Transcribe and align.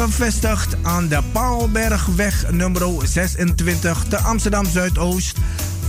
gevestigd 0.00 0.76
aan 0.82 1.08
de 1.08 1.18
Paalbergweg 1.32 2.50
nummer 2.50 2.82
26 3.02 4.04
te 4.08 4.18
Amsterdam 4.18 4.66
Zuidoost. 4.66 5.38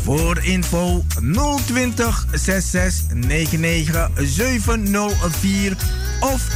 Voor 0.04 0.44
info 0.44 1.04
020 1.66 2.26
66 2.32 3.16
99 3.16 4.10
704 4.16 5.78
of 6.20 6.48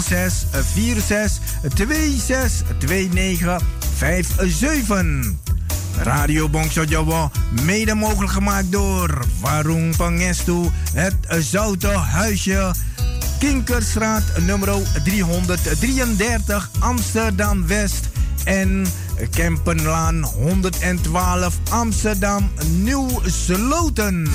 06 0.00 0.46
46 0.74 1.38
26 1.74 2.62
29 2.78 3.60
57. 3.98 5.32
Radio 6.02 6.48
Bongso 6.48 6.82
Jawa, 6.82 7.30
mede 7.64 7.94
mogelijk 7.94 8.32
gemaakt 8.32 8.72
door 8.72 9.24
Warung 9.40 9.96
Pangestu, 9.96 10.70
het 10.92 11.14
Zoute 11.28 11.88
Huisje, 11.88 12.74
Kinkerstraat 13.38 14.22
nummer 14.46 14.68
333 15.04 16.70
Amsterdam 16.78 17.66
West 17.66 18.08
en 18.44 18.86
Kempenlaan 19.30 20.24
112 20.24 21.58
Amsterdam 21.70 22.50
Nieuw 22.82 23.08
Sloten. 23.24 24.28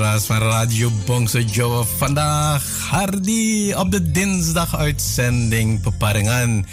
Luisteraars 0.00 0.40
van 0.40 0.48
Radio 0.48 0.90
Bongse 1.04 1.44
Joe. 1.44 1.84
Vandaag 1.84 2.86
Hardy 2.90 3.72
op 3.72 3.90
de 3.90 4.10
dinsdag 4.10 4.76
uitzending 4.76 5.80
Peparingan. 5.80 6.66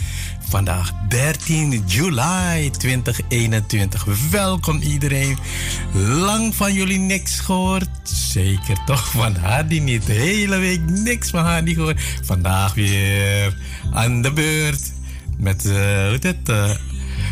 Vandaag 0.49 0.91
13 1.09 1.83
juli 1.85 2.69
2021. 2.69 4.05
Welkom 4.31 4.81
iedereen. 4.81 5.37
Lang 5.93 6.55
van 6.55 6.73
jullie 6.73 6.99
niks 6.99 7.39
gehoord. 7.39 7.89
Zeker 8.03 8.77
toch 8.85 9.11
van 9.11 9.35
Hardy 9.35 9.79
niet. 9.79 10.05
De 10.05 10.13
hele 10.13 10.57
week 10.57 10.89
niks 10.89 11.29
van 11.29 11.43
Hardy 11.43 11.73
gehoord. 11.73 12.01
Vandaag 12.23 12.73
weer 12.73 13.57
aan 13.91 14.21
de 14.21 14.31
beurt. 14.31 14.91
Met, 15.37 15.65
uh, 15.65 15.73
hoe 16.07 16.19
het, 16.21 16.49
uh, 16.49 16.71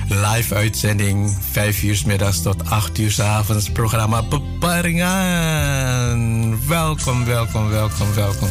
live 0.09 0.55
uitzending. 0.55 1.37
5 1.51 1.83
uur 1.83 2.01
middags 2.05 2.41
tot 2.41 2.69
8 2.69 2.97
uur 2.97 3.11
s 3.11 3.19
avonds. 3.19 3.69
Programma 3.69 4.23
Beparingen. 4.23 5.07
Welkom, 6.67 7.25
welkom, 7.25 7.69
welkom, 7.69 8.13
welkom. 8.13 8.49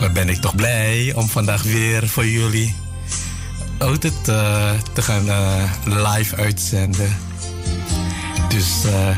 Wat 0.00 0.12
ben 0.12 0.28
ik 0.28 0.40
toch 0.40 0.54
blij 0.54 1.12
om 1.14 1.28
vandaag 1.28 1.62
weer 1.62 2.08
voor 2.08 2.26
jullie 2.26 2.74
altijd 3.78 4.28
uh, 4.28 4.70
te 4.92 5.02
gaan 5.02 5.26
uh, 5.26 5.62
live 5.84 6.36
uitzenden. 6.36 7.16
Dus 8.48 8.84
uh, 8.86 9.16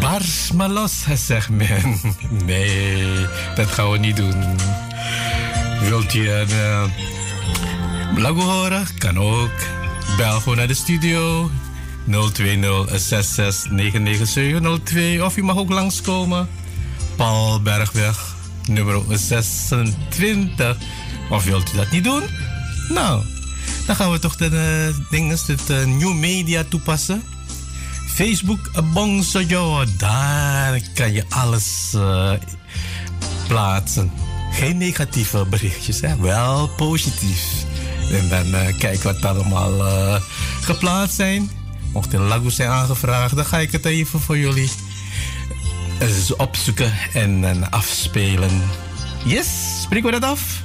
bars 0.00 0.52
maar 0.52 0.68
los, 0.68 1.04
zegt 1.26 1.48
men. 1.48 2.00
nee, 2.44 3.26
dat 3.54 3.66
gaan 3.66 3.90
we 3.90 3.98
niet 3.98 4.16
doen. 4.16 4.44
Wilt 5.80 6.12
je 6.12 6.32
een 6.32 6.48
uh, 8.16 8.44
horen? 8.44 8.86
Kan 8.98 9.18
ook. 9.18 9.79
Bel 10.16 10.40
gewoon 10.40 10.56
naar 10.56 10.68
de 10.68 10.74
studio 10.74 11.50
020 14.84 15.22
of 15.22 15.34
je 15.34 15.42
mag 15.42 15.56
ook 15.56 15.70
langskomen. 15.70 16.48
Paul 17.16 17.62
Bergweg, 17.62 18.34
nummer 18.66 19.02
26. 19.08 20.76
Of 21.30 21.44
wilt 21.44 21.72
u 21.72 21.76
dat 21.76 21.90
niet 21.90 22.04
doen? 22.04 22.22
Nou, 22.88 23.24
dan 23.86 23.96
gaan 23.96 24.10
we 24.10 24.18
toch 24.18 24.36
de 24.36 24.50
uh, 24.50 25.10
dingen, 25.10 25.38
het 25.46 25.70
uh, 25.70 25.84
New 25.84 26.14
Media 26.14 26.64
toepassen. 26.68 27.22
Facebook 28.14 28.70
Bongsojo, 28.92 29.84
daar 29.96 30.80
kan 30.94 31.12
je 31.12 31.24
alles 31.28 31.96
plaatsen. 33.46 34.12
Geen 34.52 34.76
negatieve 34.76 35.46
berichtjes, 35.50 36.00
hè? 36.00 36.16
wel 36.16 36.68
positief. 36.68 37.68
En 38.10 38.28
dan 38.28 38.46
uh, 38.46 38.78
kijk 38.78 39.02
wat 39.02 39.24
allemaal 39.24 39.86
uh, 39.86 40.20
geplaatst 40.60 41.16
zijn. 41.16 41.50
Mocht 41.92 42.12
er 42.12 42.20
lagoes 42.20 42.54
zijn 42.54 42.70
aangevraagd, 42.70 43.36
dan 43.36 43.44
ga 43.44 43.58
ik 43.58 43.72
het 43.72 43.84
even 43.84 44.20
voor 44.20 44.38
jullie 44.38 44.70
uh, 46.02 46.08
opzoeken 46.36 46.92
en 47.12 47.42
uh, 47.42 47.68
afspelen. 47.70 48.62
Yes, 49.24 49.80
spreken 49.82 50.10
we 50.10 50.20
dat 50.20 50.30
af? 50.30 50.62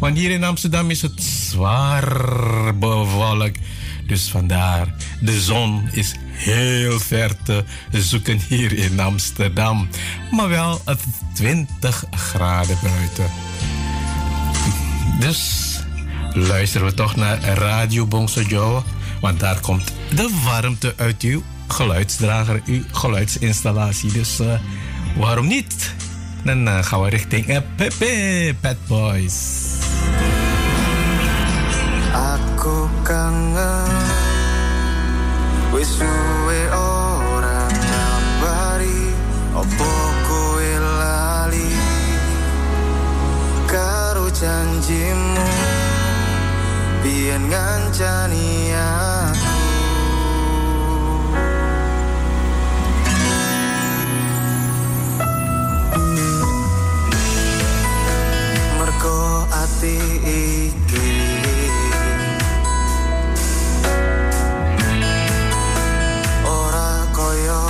Want 0.00 0.16
hier 0.16 0.30
in 0.30 0.44
Amsterdam 0.44 0.90
is 0.90 1.02
het 1.02 1.22
zwaar 1.22 2.78
bewolkt. 2.78 3.58
Dus 4.06 4.30
vandaar, 4.30 4.94
de 5.20 5.40
zon 5.40 5.88
is 5.92 6.14
heel 6.30 7.00
ver 7.00 7.42
te 7.42 7.64
zoeken 7.90 8.40
hier 8.48 8.72
in 8.72 9.00
Amsterdam. 9.00 9.88
Maar 10.30 10.48
wel 10.48 10.80
het 10.84 11.00
20 11.34 12.04
graden 12.10 12.78
buiten. 12.82 13.30
Dus 15.20 15.67
luisteren 16.32 16.86
we 16.86 16.94
toch 16.94 17.16
naar 17.16 17.38
Radio 17.42 18.06
Bongsojo. 18.06 18.84
Want 19.20 19.40
daar 19.40 19.60
komt 19.60 19.92
de 20.14 20.40
warmte 20.44 20.94
uit 20.96 21.22
uw 21.22 21.42
geluidsdrager, 21.68 22.62
uw 22.64 22.82
geluidsinstallatie. 22.92 24.12
Dus 24.12 24.40
uh, 24.40 24.52
waarom 25.16 25.46
niet? 25.46 25.94
Dan 26.44 26.68
uh, 26.68 26.82
gaan 26.82 27.02
we 27.02 27.08
richting 27.08 27.48
uh, 27.48 27.58
Pepe 27.76 28.54
Pet 28.60 28.76
Boys. 28.86 29.34
Aku 32.12 32.88
kangen 33.02 33.86
ora 36.72 37.68
janjimu 44.40 45.57
Biyen 47.04 47.42
ngancani 47.46 48.74
aku. 48.74 49.56
Mergo 58.78 59.46
ati 59.62 59.96
iki. 60.26 61.10
Ora 66.44 66.90
koyo 67.16 67.62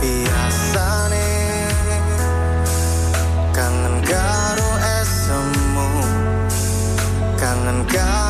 biasane. 0.00 1.28
Kangen 3.56 3.96
karo 4.04 4.70
esemu 5.00 5.88
Kangen 7.40 7.80
karo 7.88 8.29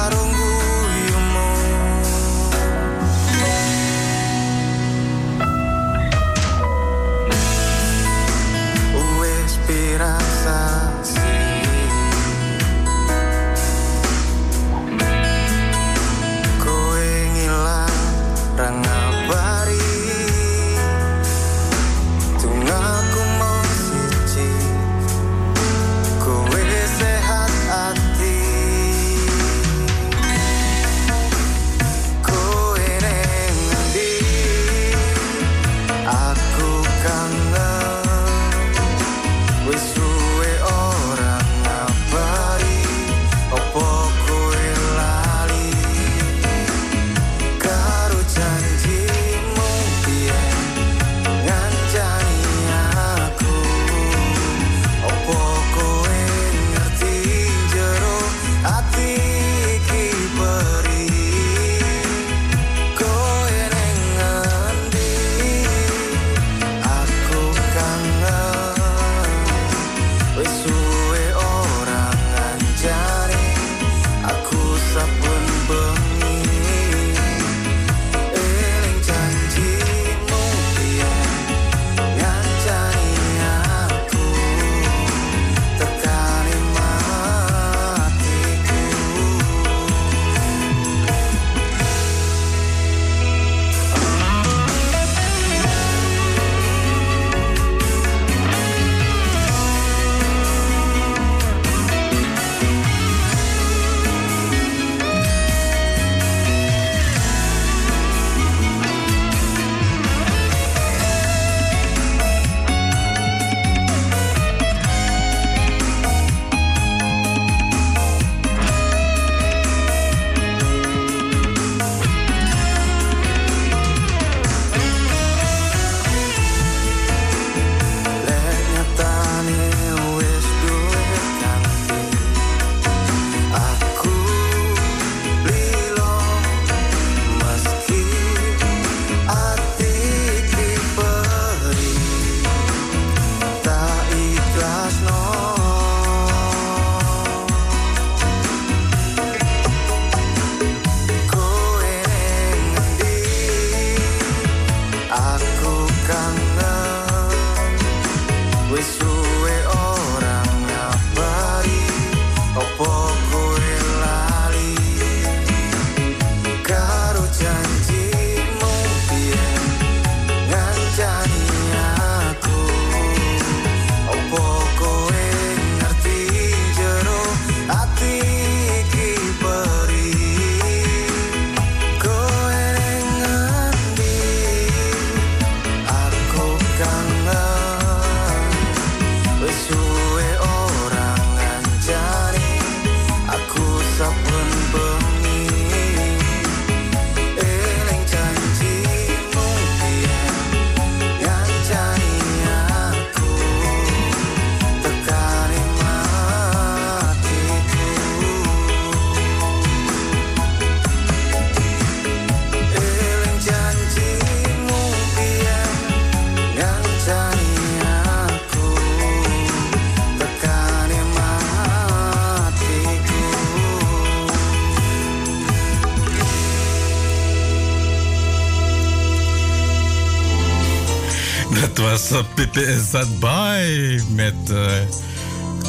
was 232.10 232.24
Pippe 232.34 232.64
en 232.92 233.18
bij 233.18 234.00
met 234.14 234.34
uh, 234.50 234.72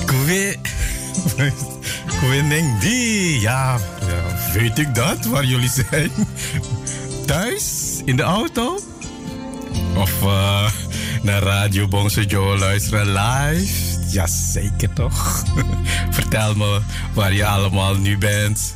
Kwe. 0.05 0.55
Ja, 3.41 3.77
ja, 4.07 4.51
weet 4.53 4.79
ik 4.79 4.95
dat, 4.95 5.25
waar 5.25 5.45
jullie 5.45 5.69
zijn? 5.69 6.12
Thuis? 7.25 8.01
In 8.05 8.15
de 8.15 8.24
auto? 8.24 8.79
Of 9.95 10.21
uh, 10.24 10.71
naar 11.21 11.41
Radio 11.41 11.88
Bongse 11.88 12.25
Joe 12.25 12.57
luisteren 12.57 13.07
live? 13.07 14.00
Jazeker 14.10 14.93
toch? 14.93 15.43
Vertel 16.10 16.55
me 16.55 16.79
waar 17.13 17.33
je 17.33 17.45
allemaal 17.45 17.95
nu 17.95 18.17
bent. 18.17 18.75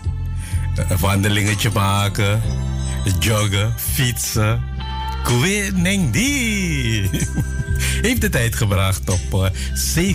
Een 0.76 0.98
wandelingetje 0.98 1.70
maken, 1.74 2.42
joggen, 3.20 3.74
fietsen. 3.78 4.75
Kweneng 5.26 6.12
die. 6.12 7.10
Heeft 8.02 8.22
de 8.22 8.30
tijd 8.30 8.56
gebracht 8.56 9.10
op 9.10 9.52
17.17. 9.96 10.14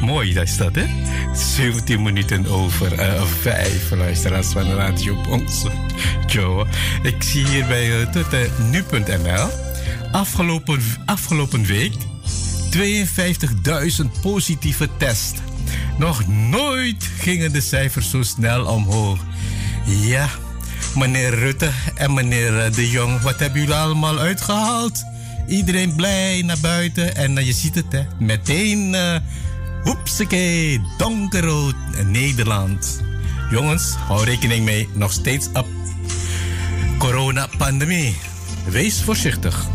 Mooi 0.00 0.32
dat 0.32 0.44
is 0.44 0.56
dat, 0.56 0.74
hè? 0.74 0.86
17 1.34 2.02
minuten 2.02 2.46
over 2.46 2.92
uh, 2.92 3.22
5 3.40 3.90
luisteraars 3.90 4.46
van 4.46 4.72
Radio 4.72 5.22
Bons. 5.22 5.66
Joe, 6.26 6.66
ik 7.02 7.22
zie 7.22 7.46
hier 7.46 7.66
bij 7.66 8.00
uh, 8.00 8.06
nu.nl 8.70 9.48
afgelopen, 10.12 10.80
afgelopen 11.04 11.64
week 11.64 11.92
52.000 12.76 12.80
positieve 14.22 14.88
tests. 14.96 15.40
Nog 15.98 16.26
nooit 16.28 17.10
gingen 17.18 17.52
de 17.52 17.60
cijfers 17.60 18.10
zo 18.10 18.22
snel 18.22 18.66
omhoog. 18.66 19.18
Ja, 19.86 20.28
meneer 20.94 21.34
Rutte 21.34 21.70
en 21.94 22.14
meneer 22.14 22.72
De 22.74 22.90
Jong, 22.90 23.20
wat 23.20 23.38
hebben 23.38 23.60
jullie 23.60 23.74
allemaal 23.74 24.18
uitgehaald? 24.18 25.04
Iedereen 25.46 25.94
blij 25.94 26.42
naar 26.42 26.60
buiten 26.60 27.16
en 27.16 27.36
uh, 27.36 27.46
je 27.46 27.52
ziet 27.52 27.74
het, 27.74 27.92
hè? 27.92 28.02
Meteen. 28.18 28.94
Uh, 28.94 29.16
donkerrood 30.98 31.74
Nederland. 32.04 33.00
Jongens, 33.50 33.94
hou 34.06 34.24
rekening 34.24 34.64
mee, 34.64 34.88
nog 34.92 35.12
steeds 35.12 35.48
op 35.52 35.66
coronapandemie. 36.98 38.16
Wees 38.64 39.02
voorzichtig. 39.02 39.66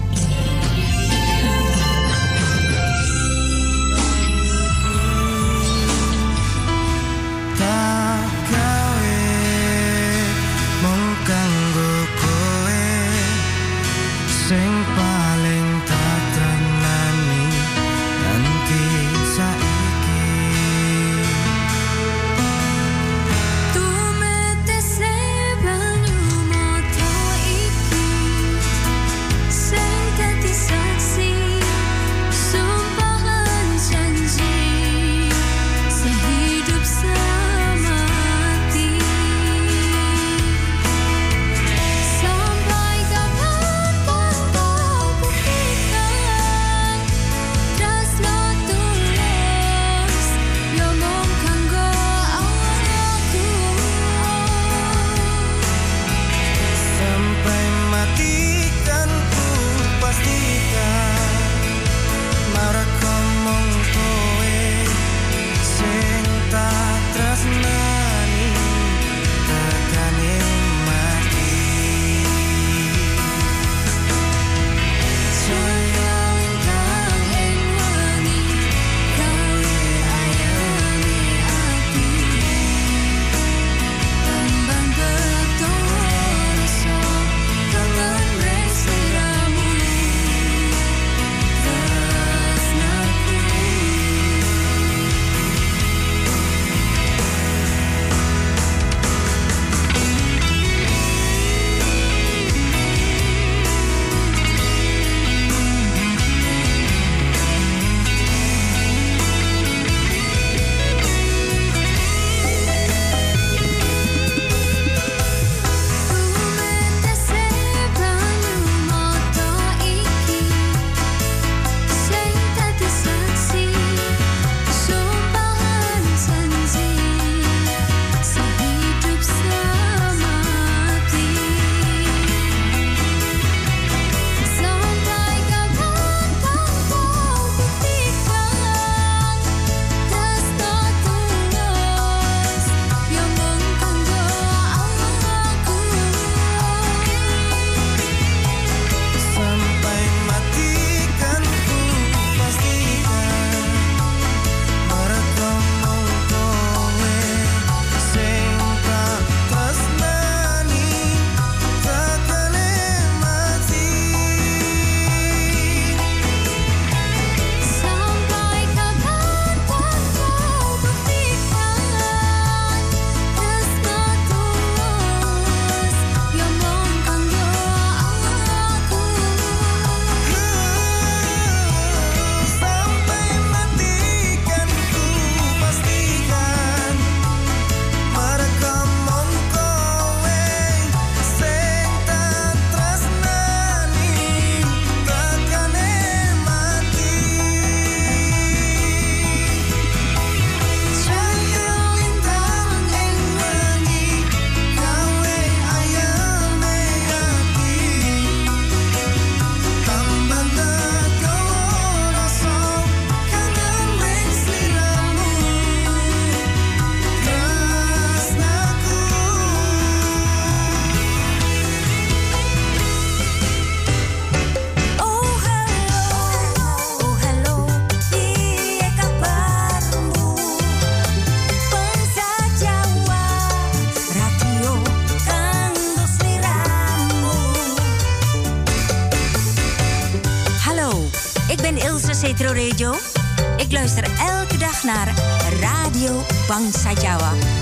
Bangsa. 246.62 246.94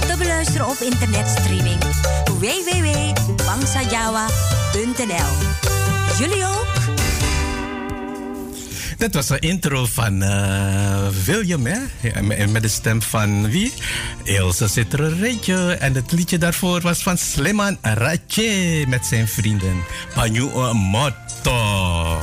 Te 0.08 0.16
beluisteren 0.18 0.68
op 0.68 0.78
internetstreaming 0.80 1.80
www.bangsajawa.nl. 2.40 5.32
Jullie 6.18 6.46
ook? 6.46 6.68
Dat 8.98 9.14
was 9.14 9.30
een 9.30 9.40
intro 9.40 9.86
van 9.86 10.24
uh, 10.24 11.08
William, 11.26 11.66
hè? 11.66 11.78
met 12.48 12.62
de 12.62 12.68
stem 12.68 13.02
van 13.02 13.50
wie? 13.50 13.74
Ilse 14.24 14.68
Citrereetje. 14.68 15.74
En 15.74 15.94
het 15.94 16.12
liedje 16.12 16.38
daarvoor 16.38 16.82
was 16.82 17.04
van 17.04 17.18
Sleman 17.18 17.78
Ratje 17.82 18.86
met 18.88 19.06
zijn 19.06 19.28
vrienden. 19.28 19.84
Panyu 20.14 20.50
Motto. 20.74 22.18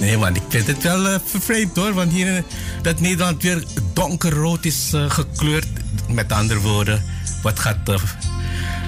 Nee, 0.00 0.16
ik 0.16 0.41
vind 0.52 0.66
het 0.66 0.82
wel 0.82 1.12
uh, 1.12 1.14
vervreemd 1.24 1.76
hoor. 1.76 1.92
Want 1.92 2.12
hier 2.12 2.36
in 2.36 2.44
dat 2.82 3.00
Nederland 3.00 3.42
weer 3.42 3.64
donkerrood 3.92 4.64
is 4.64 4.90
uh, 4.94 5.10
gekleurd. 5.10 5.66
Met 6.08 6.32
andere 6.32 6.60
woorden, 6.60 7.02
wat 7.42 7.58
gaat 7.58 7.88
uh, 7.88 7.96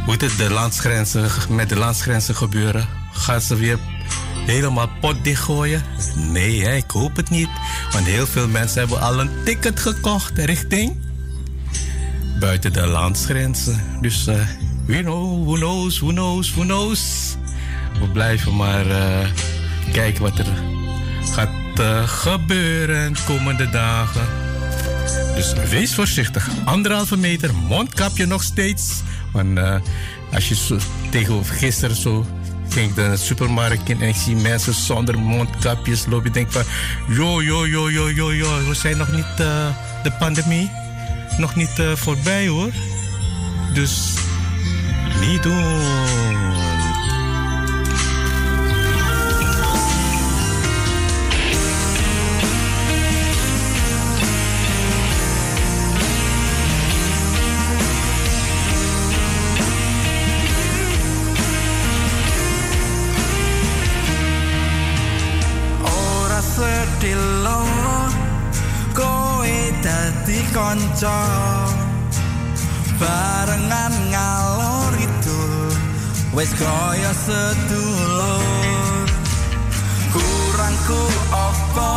hoe 0.05 0.15
het 0.19 0.37
de 0.37 0.51
landsgrenzen, 0.51 1.31
met 1.49 1.69
de 1.69 1.77
landsgrenzen 1.77 2.35
gebeuren? 2.35 2.89
Gaan 3.13 3.41
ze 3.41 3.57
weer 3.57 3.79
helemaal 4.47 4.89
pot 5.01 5.25
dichtgooien? 5.25 5.83
Nee, 6.15 6.77
ik 6.77 6.91
hoop 6.91 7.17
het 7.17 7.31
niet. 7.31 7.49
Want 7.93 8.07
heel 8.07 8.27
veel 8.27 8.49
mensen 8.49 8.79
hebben 8.79 9.01
al 9.01 9.21
een 9.21 9.31
ticket 9.45 9.81
gekocht 9.81 10.39
richting 10.39 10.97
buiten 12.41 12.73
de 12.73 12.87
landsgrenzen. 12.87 13.81
Dus 14.01 14.27
uh, 14.27 14.35
who 14.87 15.53
knows, 15.55 15.99
who 15.99 16.09
knows, 16.09 16.53
who 16.53 16.63
knows. 16.63 17.35
We 18.01 18.09
blijven 18.09 18.57
maar 18.57 18.85
kijken 19.93 20.23
wat 20.23 20.39
er 20.39 20.47
gaat 21.33 21.49
uh, 21.81 22.09
gebeuren 22.09 23.13
de 23.13 23.21
komende 23.27 23.71
dagen. 23.71 24.27
Dus 25.35 25.53
wees 25.71 25.95
voorzichtig. 25.95 26.49
Anderhalve 26.65 27.17
meter, 27.17 27.55
mondkapje 27.55 28.27
nog 28.27 28.43
steeds. 28.43 29.03
Want 29.33 29.59
als 30.33 30.49
je 30.49 30.77
tegenover 31.11 31.55
gisteren 31.55 31.97
zo 31.97 32.27
ging 32.69 32.95
de 32.95 33.17
supermarkt 33.17 33.89
in 33.89 34.01
en 34.01 34.09
ik 34.09 34.15
zie 34.15 34.37
mensen 34.37 34.75
zonder 34.75 35.19
mondkapjes 35.19 36.07
lopen. 36.07 36.27
Ik 36.27 36.35
denk 36.35 36.53
van, 36.53 36.63
yo, 37.09 37.43
yo, 37.43 37.69
yo, 37.69 37.91
yo, 37.91 38.35
yo. 38.35 38.69
We 38.69 38.75
zijn 38.75 38.97
nog 38.97 39.13
niet 39.13 39.41
uh, 39.41 39.67
de 40.03 40.13
pandemie. 40.19 40.71
Nog 41.39 41.55
niet 41.55 41.83
voorbij 41.95 42.47
hoor. 42.49 42.71
Dus 43.73 44.15
niet 45.21 45.43
doen. 45.43 46.54
Konco 70.55 71.21
barengan 73.03 73.91
ngalor 74.15 74.95
itu 75.03 75.43
wis 76.31 76.55
kaya 76.55 77.11
sedulur. 77.11 79.07
Kurangku 80.15 81.03
apa? 81.35 81.95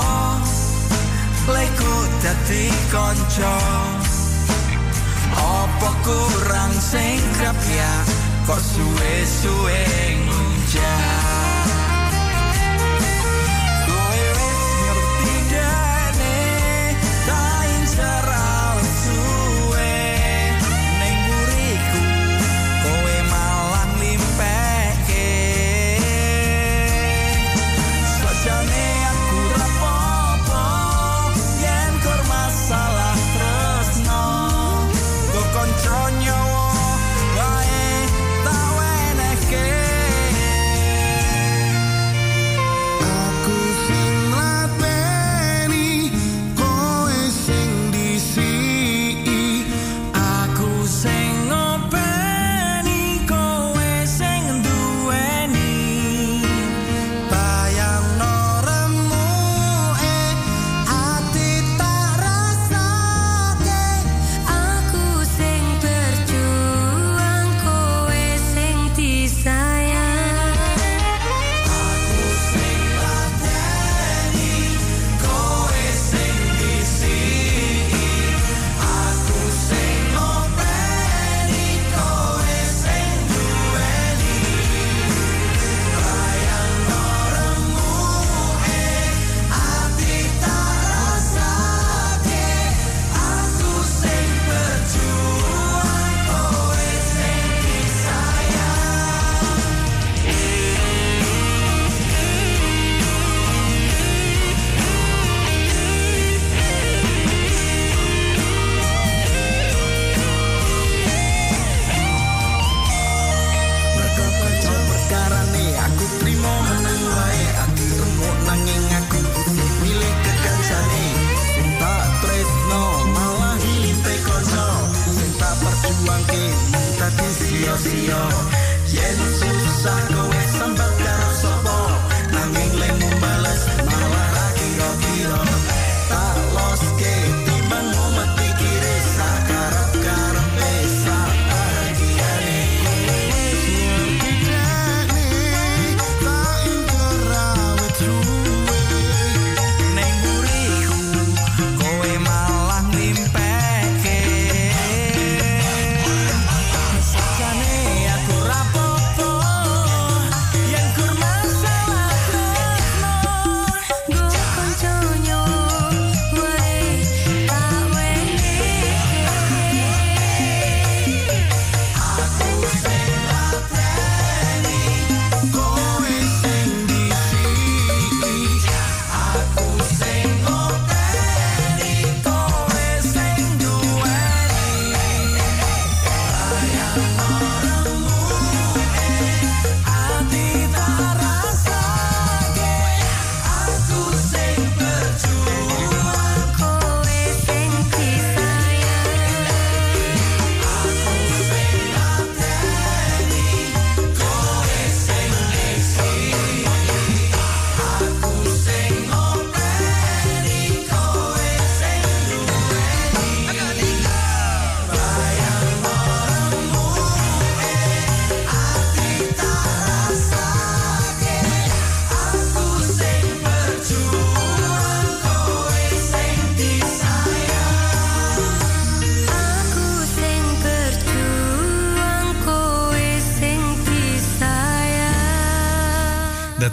Leku 1.48 1.96
dadi 2.26 2.66
konco 2.90 3.58
apa 5.38 5.92
kurang 6.02 6.74
sing 6.82 7.22
ya 7.70 7.94
kok 8.50 8.58
suwe-suwe 8.58 9.82
nguncang 10.26 11.27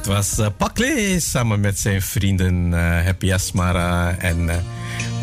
dat 0.05 0.15
was 0.15 0.39
uh, 0.39 0.47
Pakle 0.57 1.17
samen 1.21 1.61
met 1.61 1.79
zijn 1.79 2.03
vrienden 2.03 2.73
uh, 2.73 3.05
Happy 3.05 3.33
Asmara 3.33 4.17
en 4.19 4.39
uh, 4.39 4.55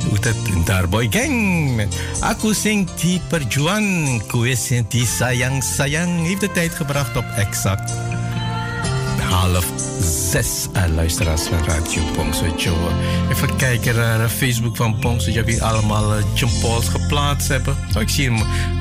hoe 0.08 0.18
het 0.22 0.66
Darboy 0.66 1.08
Gang. 1.10 1.76
Met 1.76 1.96
Aku 2.20 2.54
sing 2.54 2.90
die 2.92 3.22
perjuang, 3.30 4.22
kue 4.28 4.56
sing 4.56 4.88
die 4.90 5.06
sayang 5.06 5.64
sayang. 5.64 6.26
Heeft 6.26 6.42
de 6.42 6.52
tijd 6.52 6.72
gebracht 6.72 7.18
op 7.18 7.26
exact 7.36 7.94
half 9.30 9.66
zes 10.32 10.68
uh, 10.76 10.84
luisteraars 10.96 11.42
van 11.42 11.64
Radio 11.66 12.04
Pongso 12.14 12.56
Joe. 12.58 12.92
Even 13.32 13.56
kijken 13.56 13.96
naar 13.96 14.30
Facebook 14.30 14.76
van 14.76 15.00
Pongso 15.00 15.32
Joe, 15.32 15.44
wie 15.44 15.64
allemaal 15.64 16.18
uh, 16.18 16.24
geplaatst 16.82 17.48
hebben. 17.48 17.78
Oh, 17.96 18.02
ik 18.02 18.10
zie 18.10 18.30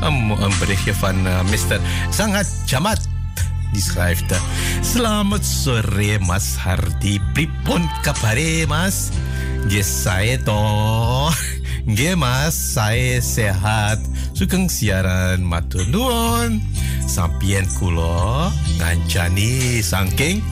een, 0.01 0.53
berichtje 0.59 0.95
van 0.95 1.23
Mr. 1.23 1.81
Sangat 2.11 2.47
Jamat. 2.65 3.20
Die 3.73 3.83
schrijft: 3.83 4.27
Selamat 4.83 5.45
sore 5.47 6.19
Mas 6.19 6.59
Hardi, 6.59 7.21
pripun 7.35 7.87
kapare 8.03 8.67
Mas? 8.67 9.15
Ge 9.71 9.83
saya 9.83 10.39
toh. 10.43 11.31
Ge 11.87 12.17
Mas, 12.19 12.55
saya 12.55 13.23
sehat. 13.23 14.03
Sugeng 14.35 14.67
siaran 14.67 15.45
matur 15.45 15.87
nuwun. 15.89 16.59
Sampien 17.07 17.67
kulo 17.79 18.51
ngancani 18.79 19.83
saking 19.83 20.43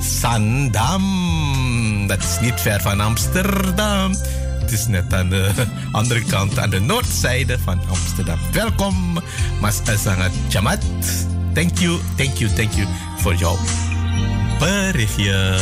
Sandam. 0.00 1.04
Dat 2.06 2.22
is 2.22 2.40
niet 2.40 2.60
ver 2.60 2.80
van 2.80 3.00
Amsterdam. 3.00 4.14
Het 4.60 4.72
is 4.72 4.86
net 4.86 5.14
aan 5.14 5.28
de 5.28 5.50
andere 5.92 6.22
kant, 6.24 6.58
aan 6.58 6.70
de 6.70 6.80
noordzijde 6.80 7.58
van 7.58 7.80
Amsterdam. 7.88 8.38
Welkom, 8.52 9.18
Mas 9.60 9.80
Sangat 9.84 10.32
Jamat. 10.48 10.84
Thank 11.52 11.78
you, 11.78 11.98
thank 12.16 12.38
you, 12.38 12.50
thank 12.50 12.72
you 12.72 12.86
voor 13.16 13.34
jouw 13.34 13.56
berichtje. 14.58 15.58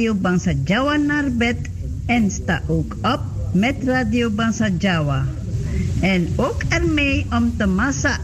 Radio 0.00 0.14
Bangsa 0.14 0.52
Jawa 0.64 0.96
naar 0.96 1.28
bed 1.32 1.56
en 2.06 2.30
sta 2.30 2.62
ook 2.66 2.96
op 3.02 3.20
met 3.52 3.76
Radio 3.84 4.30
Bangsa 4.30 4.68
Jawa. 4.78 5.26
En 6.00 6.32
ook 6.36 6.62
ermee 6.68 7.26
om 7.30 7.56
te 7.56 7.66
massa 7.66 8.18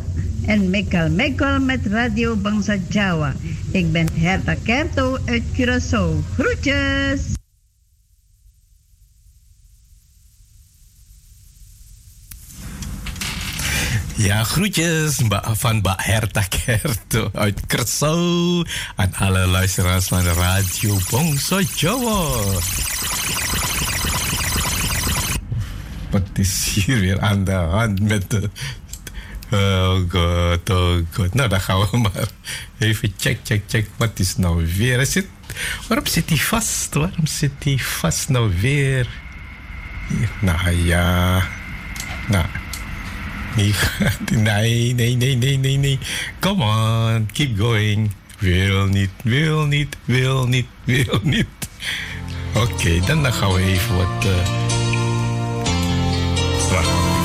en 0.47 0.71
mekal 0.71 1.11
mekal 1.11 1.61
met 1.61 1.87
Radio 1.87 2.37
Bangsa 2.37 2.77
Jawa. 2.89 3.35
Ik 3.71 3.93
ben 3.93 4.09
Herta 4.13 4.55
Kerto 4.63 5.19
uit 5.25 5.43
Curaçao. 5.53 6.25
Groetjes! 6.39 7.35
Ja, 14.17 14.36
groetjes 14.47 15.21
van 15.43 15.81
Ba 15.83 15.95
Herta 15.97 16.43
Kerto 16.43 17.31
uit 17.35 17.67
Kersau. 17.67 18.65
Aan 18.97 19.15
alle 19.15 19.47
luisteraars 19.47 20.07
van 20.07 20.23
Radio 20.23 20.99
Bongso 21.11 21.61
Jawa. 21.75 22.61
Wat 26.11 26.29
is 26.35 26.73
hier 26.75 27.01
weer 27.01 27.21
aan 27.21 27.45
de 27.45 27.53
hand 27.53 28.01
met 28.01 28.31
de... 28.31 28.51
Oh 29.51 30.11
god, 30.11 30.71
oh 30.71 30.97
god. 31.13 31.35
Nou, 31.35 31.49
dan 31.49 31.61
gaan 31.61 31.81
we 31.81 31.99
maar 31.99 32.29
even 32.79 33.15
check, 33.19 33.39
check, 33.45 33.63
check. 33.67 33.87
Wat 33.97 34.19
is 34.19 34.37
nou 34.37 34.67
weer? 34.77 35.07
Zit, 35.07 35.27
waarom 35.89 36.07
zit 36.07 36.29
hij 36.29 36.39
vast? 36.39 36.95
Waarom 36.95 37.27
zit 37.27 37.53
hij 37.65 37.79
vast 37.79 38.29
nou 38.29 38.53
weer? 38.61 39.09
Nou 40.41 40.71
ja. 40.71 41.43
Nou. 42.29 42.45
Nee, 43.57 44.95
nee, 44.95 45.17
nee, 45.17 45.37
nee, 45.37 45.59
nee, 45.59 45.77
nee. 45.77 45.99
Come 46.41 46.65
on, 46.65 47.29
keep 47.33 47.59
going. 47.59 48.13
Wil 48.39 48.87
niet, 48.87 49.11
wil 49.23 49.67
niet, 49.67 49.97
wil 50.05 50.47
niet, 50.47 50.67
wil 50.85 51.21
niet. 51.23 51.47
Oké, 52.55 52.73
okay, 52.73 53.01
dan 53.07 53.33
gaan 53.33 53.53
we 53.53 53.61
even 53.61 53.97
wat... 53.97 54.25
Uh, 56.73 57.16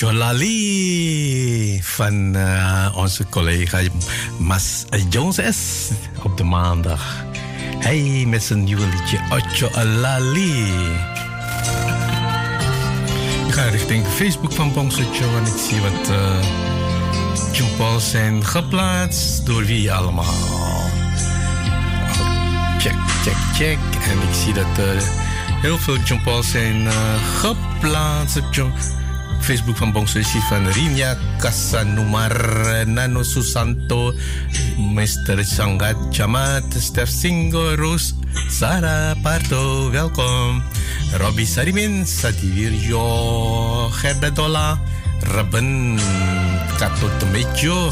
Jolali 0.00 1.80
van 1.82 2.36
uh, 2.36 2.92
onze 2.94 3.26
collega 3.28 3.80
Mas 4.38 4.84
Jones 5.08 5.90
op 6.22 6.36
de 6.36 6.44
maandag. 6.44 7.24
Hij 7.78 8.24
met 8.26 8.42
zijn 8.42 8.64
nieuwe 8.64 8.86
liedje 8.86 9.18
Ocho 9.30 9.68
Alali. 9.68 10.64
Ik 13.46 13.52
ga 13.52 13.62
richting 13.62 14.06
Facebook 14.06 14.52
van 14.52 14.72
Bongso 14.72 15.02
Joe 15.02 15.36
en 15.36 15.46
ik 15.46 15.58
zie 15.68 15.80
wat, 15.80 16.10
uh, 17.78 17.96
zijn 17.98 18.44
geplaatst. 18.44 19.46
Door 19.46 19.64
wie 19.64 19.92
allemaal? 19.92 20.90
Check, 22.78 22.96
check, 23.22 23.36
check. 23.54 23.78
En 24.10 24.28
ik 24.28 24.34
zie 24.44 24.52
dat 24.52 24.78
er 24.78 25.02
heel 25.60 25.78
veel 25.78 25.98
Jumpal 25.98 26.42
zijn 26.42 26.88
geplaatst. 27.40 28.40
Facebook 29.50 29.82
van 29.82 29.90
Bongsushi 29.90 30.38
van 30.46 30.62
Rinya 30.70 31.18
Casanumar, 31.42 32.30
Nano 32.86 33.26
Susanto, 33.26 34.14
Mr. 34.78 35.42
Sangat 35.42 35.98
Jamat, 36.14 36.70
Stef 36.78 37.10
Singo, 37.10 37.74
Roos, 37.74 38.14
Sarah 38.46 39.18
Parto, 39.18 39.90
welkom. 39.90 40.62
Robbie 41.18 41.50
Sarimin, 41.50 42.06
Sadivirjo, 42.06 43.90
Gerda 43.90 44.30
Dola, 44.30 44.78
Rabben, 45.34 45.98
Kato 46.78 47.10
Tomejo. 47.18 47.90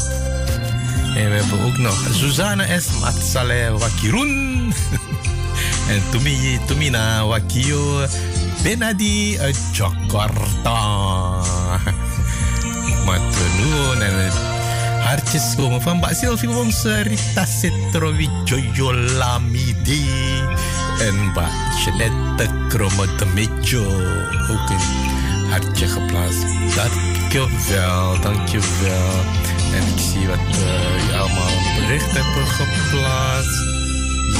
En 1.19 1.27
we 1.27 1.35
hebben 1.43 1.59
ook 1.59 1.77
nog 1.77 1.99
S. 2.79 2.87
Matsale 3.03 3.75
Wakirun. 3.75 4.71
en 5.91 6.01
Tumi, 6.11 6.59
Tumina 6.67 7.27
Wakio. 7.27 8.07
Benadi 8.63 9.39
uit 9.39 9.57
Jakarta. 9.71 10.79
Matunun 13.05 14.01
en 14.01 14.31
hartjes 15.03 15.55
komen 15.55 15.81
van 15.81 15.97
Mbak 15.97 16.13
Sylvie 16.13 16.49
Wongse, 16.49 17.01
Rita 17.01 17.45
Setrowi, 17.45 18.29
Jojo 18.45 18.93
Lamidi 18.93 20.05
en 20.99 21.15
Mbak 21.25 21.51
Jeanette 21.83 22.49
Kromotemejo. 22.67 23.85
Ook 24.49 24.69
een 24.69 25.49
hartje 25.49 25.87
geplaatst. 25.87 26.45
Dankjewel, 26.75 28.19
dankjewel. 28.21 29.13
En 29.73 29.83
ik 29.93 29.99
zie 30.11 30.27
wat 30.27 30.37
uh, 30.37 31.07
je 31.07 31.17
allemaal 31.17 31.79
bericht 31.79 32.11
hebben 32.11 32.47
geplaatst. 32.47 33.77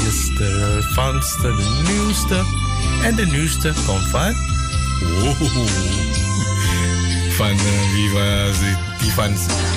Is 0.08 0.38
de 0.38 0.80
vangste, 0.94 1.42
de 1.42 1.84
nieuwste. 1.88 2.59
En 3.04 3.16
de 3.16 3.26
nieuwste 3.26 3.74
komt 3.86 4.08
van. 4.08 4.36
Oh, 5.24 5.42
van 7.40 7.52
uh, 7.52 7.94
wie 7.94 8.10
was 8.10 8.58
het? 8.60 9.02
Die 9.02 9.12
van 9.12 9.32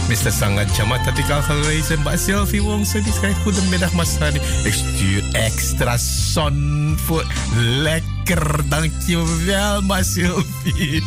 Mr. 0.08 0.32
Sangat 0.32 0.76
Jamat 0.76 1.00
had 1.00 1.18
ik 1.18 1.30
al 1.30 1.42
gelezen. 1.42 2.00
Mbak 2.00 2.18
Sylvie 2.18 2.62
Wongse 2.62 3.02
die 3.02 3.12
schrijft: 3.12 3.38
Goedemiddag, 3.38 3.92
Masani. 3.92 4.40
Ik 4.64 4.72
stuur 4.72 5.22
extra 5.32 5.96
zon 6.32 6.98
voor. 7.04 7.26
Lekker, 7.56 8.68
dankjewel, 8.68 9.82
Mbak 9.82 10.04
Sylvie. 10.04 11.02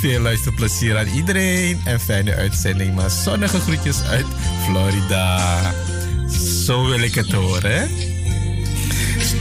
Veel 0.00 0.20
luisterplezier 0.20 0.98
aan 0.98 1.06
iedereen 1.06 1.80
en 1.84 2.00
fijne 2.00 2.34
uitzending. 2.34 2.94
Maar 2.94 3.10
zonnige 3.10 3.60
groetjes 3.60 4.02
uit 4.02 4.26
Florida. 4.66 5.58
Zo 6.64 6.86
wil 6.86 7.00
ik 7.00 7.14
het 7.14 7.32
horen. 7.32 8.09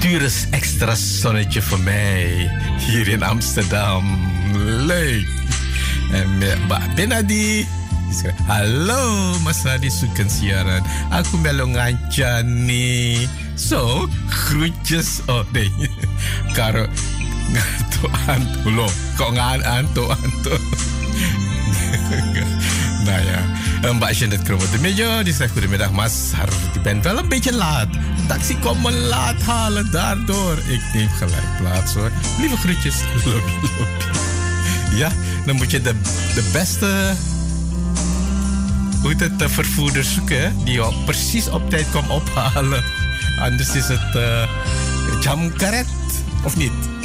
Eens 0.03 0.45
extra 0.49 0.95
zonnetje 0.95 1.61
voor 1.61 1.79
mij 1.79 2.51
hier 2.77 3.07
in 3.07 3.23
Amsterdam. 3.23 4.19
Leuk. 4.85 5.27
En 6.11 6.37
Mbak 6.65 6.95
Benadi. 6.95 7.67
Hallo, 8.47 9.33
Masadi 9.39 9.89
zoeken 9.89 10.29
siaran. 10.29 10.83
Aku 11.09 11.37
melongan 11.37 11.99
nih. 12.65 13.27
So, 13.55 14.09
groetjes. 14.29 15.21
Oh 15.25 15.43
nee, 15.51 15.71
Karo 16.55 16.87
nganto 17.51 18.09
anto 18.27 18.69
lo. 18.69 18.87
Kok 19.17 19.37
anto 19.37 20.09
anto. 20.09 20.57
Nou 23.03 23.21
ja, 23.25 23.93
Mbak 23.93 24.11
Jeanette 24.11 24.43
Kromo 24.43 24.63
de 24.71 24.79
Mejo, 24.79 25.23
die 25.23 25.33
zegt 25.33 25.51
goedemiddag 25.51 25.91
Mas, 25.91 26.13
je 26.73 26.79
bent 26.79 27.03
wel 27.03 27.17
een 27.17 27.29
beetje 27.29 27.55
laat. 27.55 27.87
Taxi 28.27 28.59
komt 28.59 28.83
me 28.83 28.91
laat 28.91 29.41
halen 29.41 29.91
daardoor. 29.91 30.57
Ik 30.57 30.81
neem 30.93 31.09
gelijk 31.09 31.57
plaats 31.57 31.93
hoor. 31.93 32.11
Lieve 32.39 32.57
groetjes. 32.57 32.95
Ja, 34.95 35.11
dan 35.45 35.55
moet 35.55 35.71
je 35.71 35.81
de, 35.81 35.93
de 36.35 36.49
beste 36.53 37.13
hoe 39.01 39.13
het, 39.17 39.39
de 39.39 39.49
vervoerder 39.49 40.03
zoeken 40.03 40.55
die 40.63 40.73
je 40.73 41.01
precies 41.05 41.49
op 41.49 41.69
tijd 41.69 41.85
komt 41.91 42.09
ophalen. 42.09 42.83
Anders 43.39 43.75
is 43.75 43.87
het 43.87 44.15
uh, 44.15 44.43
jam 45.21 45.53
karet, 45.53 45.87
of 46.43 46.57
niet? 46.57 46.98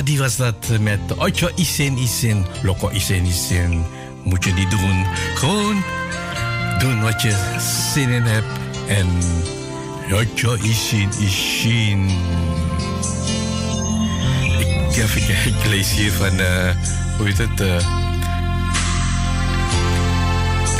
Kaswadi 0.00 0.18
was 0.18 0.36
dat 0.36 0.80
met 0.80 1.00
Ocho 1.16 1.48
Isin 1.54 1.98
Isin, 1.98 2.46
Loco 2.62 2.90
Isin 2.90 3.24
Isin. 3.24 3.84
Moet 4.24 4.44
je 4.44 4.52
niet 4.52 4.70
doen. 4.70 5.06
Gewoon 5.34 5.82
doen 6.78 7.02
wat 7.02 7.22
je 7.22 7.58
zin 7.92 8.08
in 8.08 8.22
hebt. 8.22 8.46
En 8.88 9.06
Ocho 10.12 10.54
Isin 10.54 11.08
Isin. 11.18 12.08
Ik, 14.88 14.96
even, 14.96 15.20
ik 15.46 15.66
lees 15.68 15.92
hier 15.92 16.12
van, 16.12 16.40
uh, 16.40 16.70
hoe 17.16 17.26
heet 17.26 17.38
het? 17.38 17.60
Uh, 17.60 17.76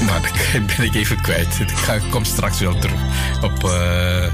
nou, 0.07 0.23
dat 0.23 0.67
ben 0.77 0.87
ik 0.87 0.95
even 0.95 1.21
kwijt. 1.21 1.59
Ik, 1.61 2.11
kom 2.11 2.25
straks 2.25 2.61
wel 2.61 2.79
terug 2.79 3.01
op 3.43 3.65
uh, 3.65 4.27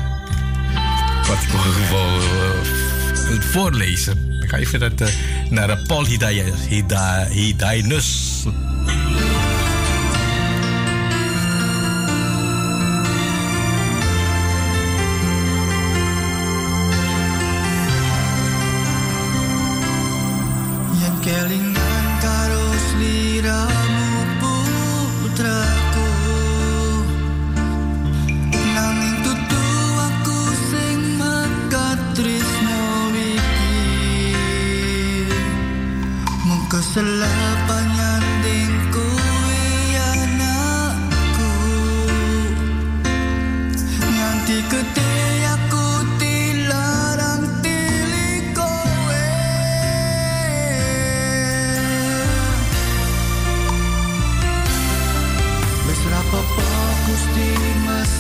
wat 1.28 1.43
ik 1.43 1.49
wil 1.49 3.41
voorlezen. 3.41 4.25
Ik 4.47 4.53
ga 4.53 4.59
even 4.59 4.80
dat, 4.80 5.01
uh, 5.01 5.09
naar 5.51 5.78
Paul 5.86 6.07
Hidayus. 6.07 6.68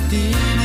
地。 0.08 0.55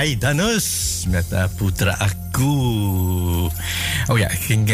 Danus 0.00 1.04
met 1.08 1.24
uh, 1.32 1.44
Putra. 1.56 1.98
Oh 4.06 4.18
ja, 4.18 4.28
ik 4.28 4.40
ging 4.40 4.70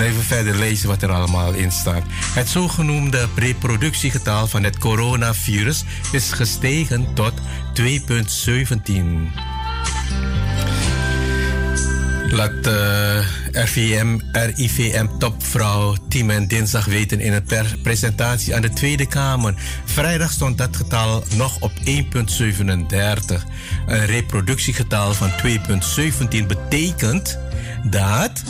Even 0.00 0.22
verder 0.22 0.56
lezen 0.56 0.88
wat 0.88 1.02
er 1.02 1.12
allemaal 1.12 1.52
in 1.52 1.72
staat. 1.72 2.02
Het 2.34 2.48
zogenoemde 2.48 3.28
reproductiegetal 3.34 4.46
van 4.46 4.62
het 4.62 4.78
coronavirus 4.78 5.84
is 6.12 6.32
gestegen 6.32 7.14
tot 7.14 7.32
2,17. 7.80 7.84
Laat 12.30 12.66
uh, 12.66 13.26
RVM, 13.52 14.18
RIVM-topvrouw 14.32 15.96
Timen 16.08 16.48
dinsdag 16.48 16.84
weten 16.84 17.20
in 17.20 17.32
een 17.32 17.44
presentatie 17.82 18.54
aan 18.54 18.62
de 18.62 18.70
Tweede 18.70 19.06
Kamer. 19.06 19.54
Vrijdag 19.84 20.30
stond 20.30 20.58
dat 20.58 20.76
getal 20.76 21.24
nog 21.36 21.60
op 21.60 21.72
1,37. 21.72 21.84
Een 23.86 24.06
reproductiegetal 24.06 25.14
van 25.14 25.30
2,17 26.40 26.46
betekent 26.46 27.38
dat 27.90 28.42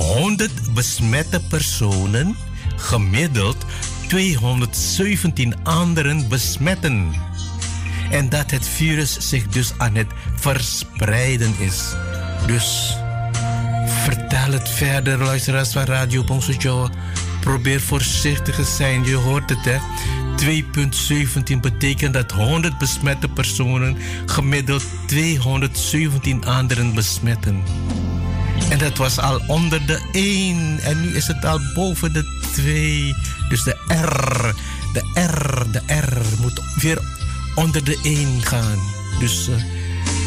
100 0.00 0.74
besmette 0.74 1.40
personen 1.48 2.36
gemiddeld 2.76 3.64
217 4.08 5.54
anderen 5.62 6.28
besmetten. 6.28 7.10
En 8.10 8.28
dat 8.28 8.50
het 8.50 8.68
virus 8.68 9.16
zich 9.28 9.46
dus 9.46 9.72
aan 9.78 9.94
het 9.94 10.06
verspreiden 10.34 11.54
is. 11.58 11.94
Dus 12.46 12.96
vertel 13.86 14.52
het 14.52 14.68
verder, 14.68 15.18
luisteraars 15.18 15.72
van 15.72 15.84
Radio 15.84 16.24
Bonsojo. 16.24 16.88
Probeer 17.40 17.80
voorzichtig 17.80 18.54
te 18.54 18.64
zijn, 18.64 19.04
je 19.04 19.14
hoort 19.14 19.50
het 19.50 19.64
hè. 19.64 19.78
2,17 21.54 21.60
betekent 21.60 22.14
dat 22.14 22.30
100 22.30 22.78
besmette 22.78 23.28
personen 23.28 23.96
gemiddeld 24.26 24.84
217 25.06 26.44
anderen 26.44 26.94
besmetten. 26.94 27.62
En 28.70 28.78
dat 28.78 28.96
was 28.96 29.18
al 29.18 29.40
onder 29.46 29.86
de 29.86 30.00
1. 30.12 30.78
En 30.80 31.00
nu 31.00 31.16
is 31.16 31.26
het 31.26 31.44
al 31.44 31.60
boven 31.74 32.12
de 32.12 32.24
2. 32.52 33.14
Dus 33.48 33.62
de 33.62 33.76
R, 33.86 34.54
de 34.92 35.20
R, 35.20 35.70
de 35.70 35.82
R 35.86 36.40
moet 36.40 36.60
weer 36.76 36.98
onder 37.54 37.84
de 37.84 37.98
1 38.02 38.42
gaan. 38.42 38.78
Dus 39.18 39.48
uh, 39.48 39.54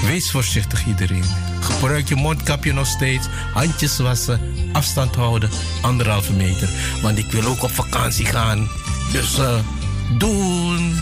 wees 0.05 0.31
voorzichtig 0.31 0.85
iedereen. 0.85 1.23
Gebruik 1.59 2.07
je 2.07 2.15
mondkapje 2.15 2.73
nog 2.73 2.87
steeds. 2.87 3.27
Handjes 3.53 3.97
wassen. 3.97 4.41
Afstand 4.71 5.15
houden. 5.15 5.49
Anderhalve 5.81 6.33
meter. 6.33 6.69
Want 7.01 7.17
ik 7.17 7.31
wil 7.31 7.45
ook 7.45 7.63
op 7.63 7.71
vakantie 7.71 8.25
gaan. 8.25 8.69
Dus 9.11 9.39
uh, 9.39 9.59
doen. 10.17 10.95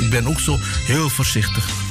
Ik 0.00 0.10
ben 0.10 0.26
ook 0.26 0.40
zo 0.40 0.58
heel 0.86 1.08
voorzichtig. 1.08 1.85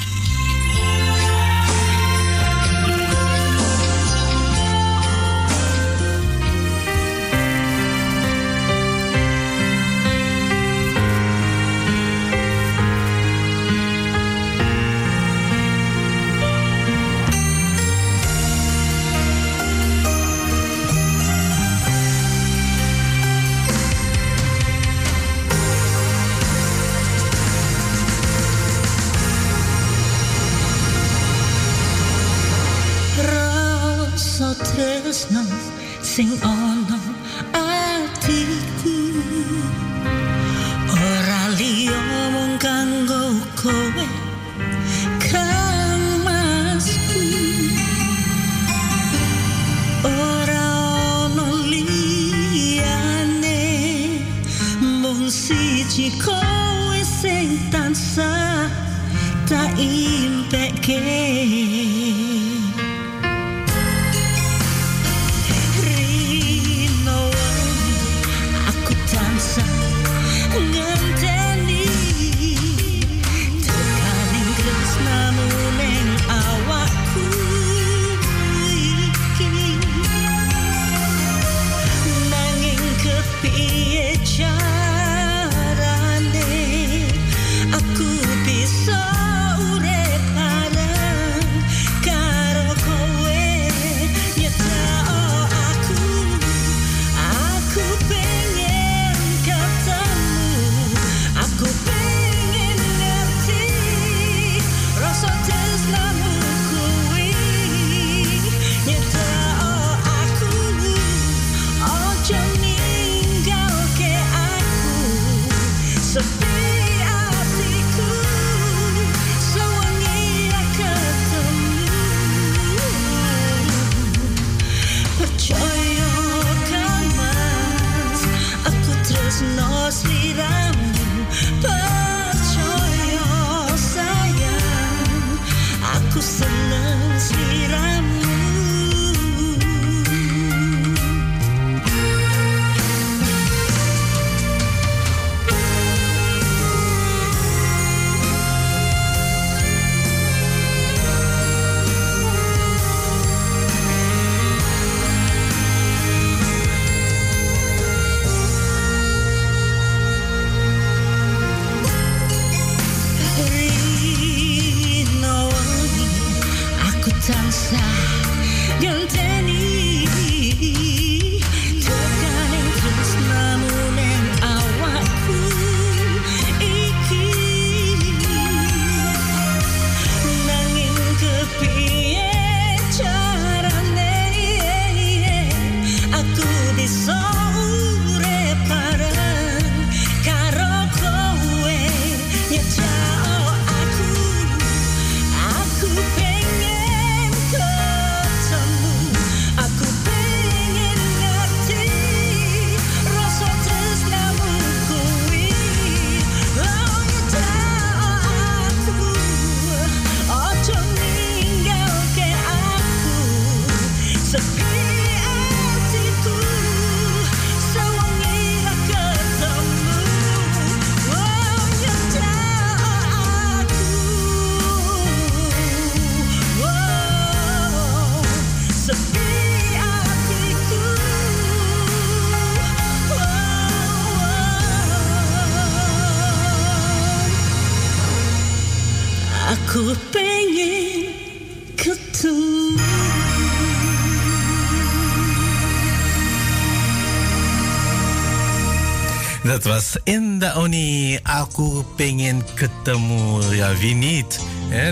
In 250.03 250.39
de 250.39 250.53
Oni. 250.55 251.19
Aku 251.23 251.83
pengen 251.95 252.43
ketemu. 252.53 253.43
Ja, 253.55 253.75
wie 253.75 253.95
niet? 253.95 254.39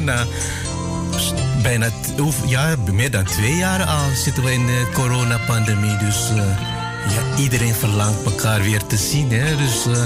Na 0.01 0.25
bijna 1.61 1.89
ja, 2.47 2.75
meer 2.91 3.11
dan 3.11 3.23
twee 3.23 3.55
jaar 3.55 3.83
al 3.83 4.09
zitten 4.15 4.43
we 4.43 4.51
in 4.51 4.65
de 4.65 4.89
coronapandemie. 4.93 5.97
Dus 5.97 6.29
eh, 6.29 6.35
ja, 7.15 7.37
iedereen 7.37 7.73
verlangt 7.73 8.23
elkaar 8.25 8.61
weer 8.61 8.85
te 8.85 8.97
zien. 8.97 9.31
Hè? 9.31 9.55
Dus 9.55 9.85
eh, 9.85 10.05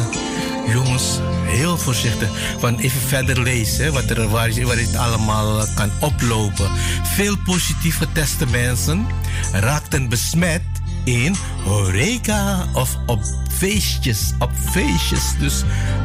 jongens, 0.74 1.20
heel 1.46 1.78
voorzichtig. 1.78 2.30
Van 2.60 2.80
even 2.80 3.02
verder 3.02 3.42
lezen 3.42 3.94
wat 3.94 4.10
er, 4.10 4.30
waar, 4.30 4.66
waar 4.66 4.78
het 4.78 4.96
allemaal 4.96 5.66
kan 5.76 5.92
oplopen. 6.00 6.70
Veel 7.04 7.38
positief 7.46 7.98
geteste 7.98 8.46
mensen 8.46 9.08
raakten 9.52 10.10
besmet 10.10 10.62
in 11.04 11.36
horeca 11.64 12.68
of 12.74 12.98
op 13.06 13.20
feestjes. 13.58 14.34
Op 14.40 14.52
feestjes. 14.72 15.34
Dus 15.40 15.64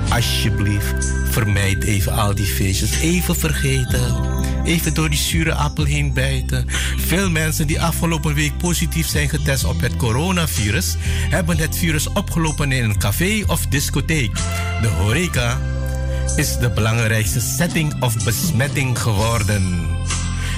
alsjeblieft, 0.09 1.13
vermijd 1.31 1.85
even 1.85 2.13
al 2.13 2.35
die 2.35 2.47
feestjes. 2.47 3.01
Even 3.01 3.37
vergeten. 3.37 4.15
Even 4.65 4.95
door 4.95 5.11
die 5.11 5.19
zure 5.19 5.55
appel 5.55 5.85
heen 5.85 6.13
bijten. 6.13 6.67
Veel 6.97 7.31
mensen 7.31 7.67
die 7.67 7.81
afgelopen 7.81 8.35
week 8.35 8.59
positief 8.59 9.07
zijn 9.07 9.29
getest 9.29 9.65
op 9.65 9.81
het 9.81 9.97
coronavirus, 9.97 10.97
hebben 11.31 11.59
het 11.59 11.77
virus 11.77 12.09
opgelopen 12.09 12.73
in 12.73 12.85
een 12.85 12.99
café 12.99 13.43
of 13.47 13.67
discotheek. 13.67 14.35
De 14.81 14.89
horeca 14.89 15.61
is 16.37 16.57
de 16.59 16.71
belangrijkste 16.71 17.41
setting 17.41 18.03
of 18.03 18.25
besmetting 18.25 18.99
geworden. 18.99 19.87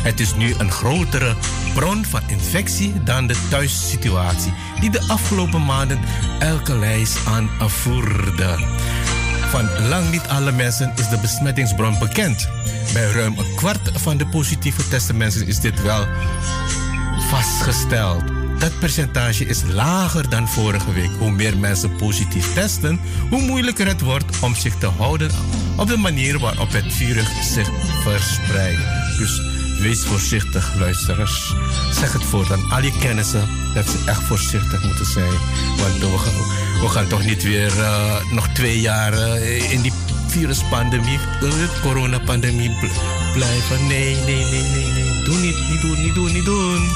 Het 0.03 0.21
is 0.21 0.35
nu 0.35 0.55
een 0.59 0.71
grotere 0.71 1.35
bron 1.75 2.05
van 2.05 2.21
infectie 2.27 3.03
dan 3.03 3.27
de 3.27 3.37
thuissituatie, 3.51 4.53
die 4.81 4.91
de 4.91 5.01
afgelopen 5.09 5.65
maanden 5.65 5.99
elke 6.39 6.79
lijst 6.79 7.19
aanvoerde. 7.27 8.59
Van 9.51 9.89
lang 9.89 10.11
niet 10.11 10.27
alle 10.29 10.53
mensen 10.53 10.93
is 10.97 11.09
de 11.09 11.19
besmettingsbron 11.19 11.99
bekend. 11.99 12.49
Bij 12.93 13.11
ruim 13.11 13.39
een 13.39 13.55
kwart 13.55 13.91
van 13.95 14.17
de 14.17 14.27
positief 14.27 14.75
geteste 14.75 15.15
mensen 15.15 15.47
is 15.47 15.61
dit 15.61 15.83
wel 15.83 16.07
vastgesteld. 17.19 18.23
Dat 18.59 18.79
percentage 18.79 19.45
is 19.45 19.63
lager 19.73 20.29
dan 20.29 20.49
vorige 20.49 20.93
week. 20.93 21.11
Hoe 21.19 21.31
meer 21.31 21.59
mensen 21.59 21.97
positief 21.97 22.53
testen, 22.53 23.01
hoe 23.31 23.43
moeilijker 23.43 23.87
het 23.87 24.01
wordt 24.01 24.39
om 24.41 24.55
zich 24.55 24.79
te 24.79 24.87
houden 24.87 25.31
op 25.77 25.89
de 25.89 25.97
manier 25.97 26.39
waarop 26.39 26.73
het 26.73 26.93
virus 26.93 27.53
zich 27.53 27.69
verspreidt. 28.03 28.83
Dus 29.19 29.54
wees 29.79 30.05
voorzichtig, 30.05 30.73
luisteraars. 30.79 31.55
Zeg 31.93 32.13
het 32.13 32.25
voor 32.25 32.53
aan 32.53 32.71
al 32.71 32.83
je 32.83 32.99
kennissen 33.01 33.49
dat 33.75 33.89
ze 33.89 33.99
echt 34.07 34.23
voorzichtig 34.23 34.83
moeten 34.85 35.07
zijn. 35.07 35.33
Want 35.77 35.99
we 36.81 36.89
gaan, 36.89 37.07
toch 37.09 37.25
niet 37.25 37.43
weer 37.43 37.81
eh, 37.81 38.31
nog 38.31 38.49
twee 38.49 38.81
jaar 38.81 39.13
eh, 39.13 39.73
in 39.73 39.81
die 39.81 39.93
viruspandemie, 40.27 41.19
uh, 41.43 41.53
coronapandemie 41.83 42.71
bl- 42.81 43.01
blijven. 43.33 43.87
Nee, 43.87 44.15
nee, 44.15 44.45
nee, 44.45 44.63
nee, 44.63 44.93
nee. 44.93 45.23
Doe 45.25 45.37
niet, 45.37 45.57
niet 45.71 45.81
doen, 45.81 46.03
niet 46.03 46.15
doen, 46.15 46.33
niet 46.33 46.45
doen. 46.45 46.89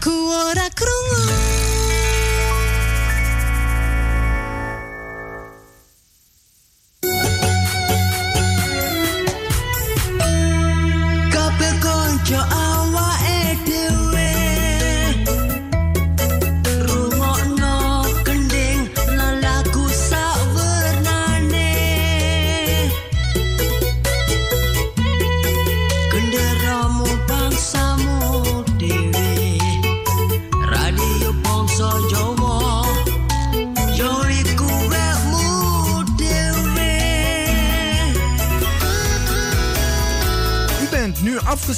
cu 0.00 0.10
ora 0.48 0.68
crungo 0.74 1.37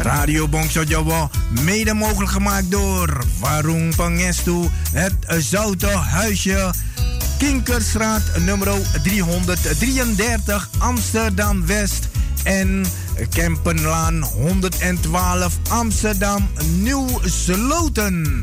Radio 0.00 0.48
Bongso 0.48 0.82
Jawa, 0.82 1.30
mede 1.64 1.94
mogelijk 1.94 2.30
gemaakt 2.30 2.70
door 2.70 3.24
Warung 3.40 3.96
Pangestu, 3.96 4.68
het 4.92 5.14
Zoute 5.38 5.86
Huisje, 5.86 6.74
Kinkerstraat 7.38 8.22
nummer 8.44 8.68
333 9.02 10.68
Amsterdam 10.78 11.66
West 11.66 12.08
en 12.42 12.84
Kempenlaan 13.30 14.22
112 14.22 15.58
Amsterdam 15.68 16.48
Nieuw 16.80 17.20
Sloten. 17.24 18.42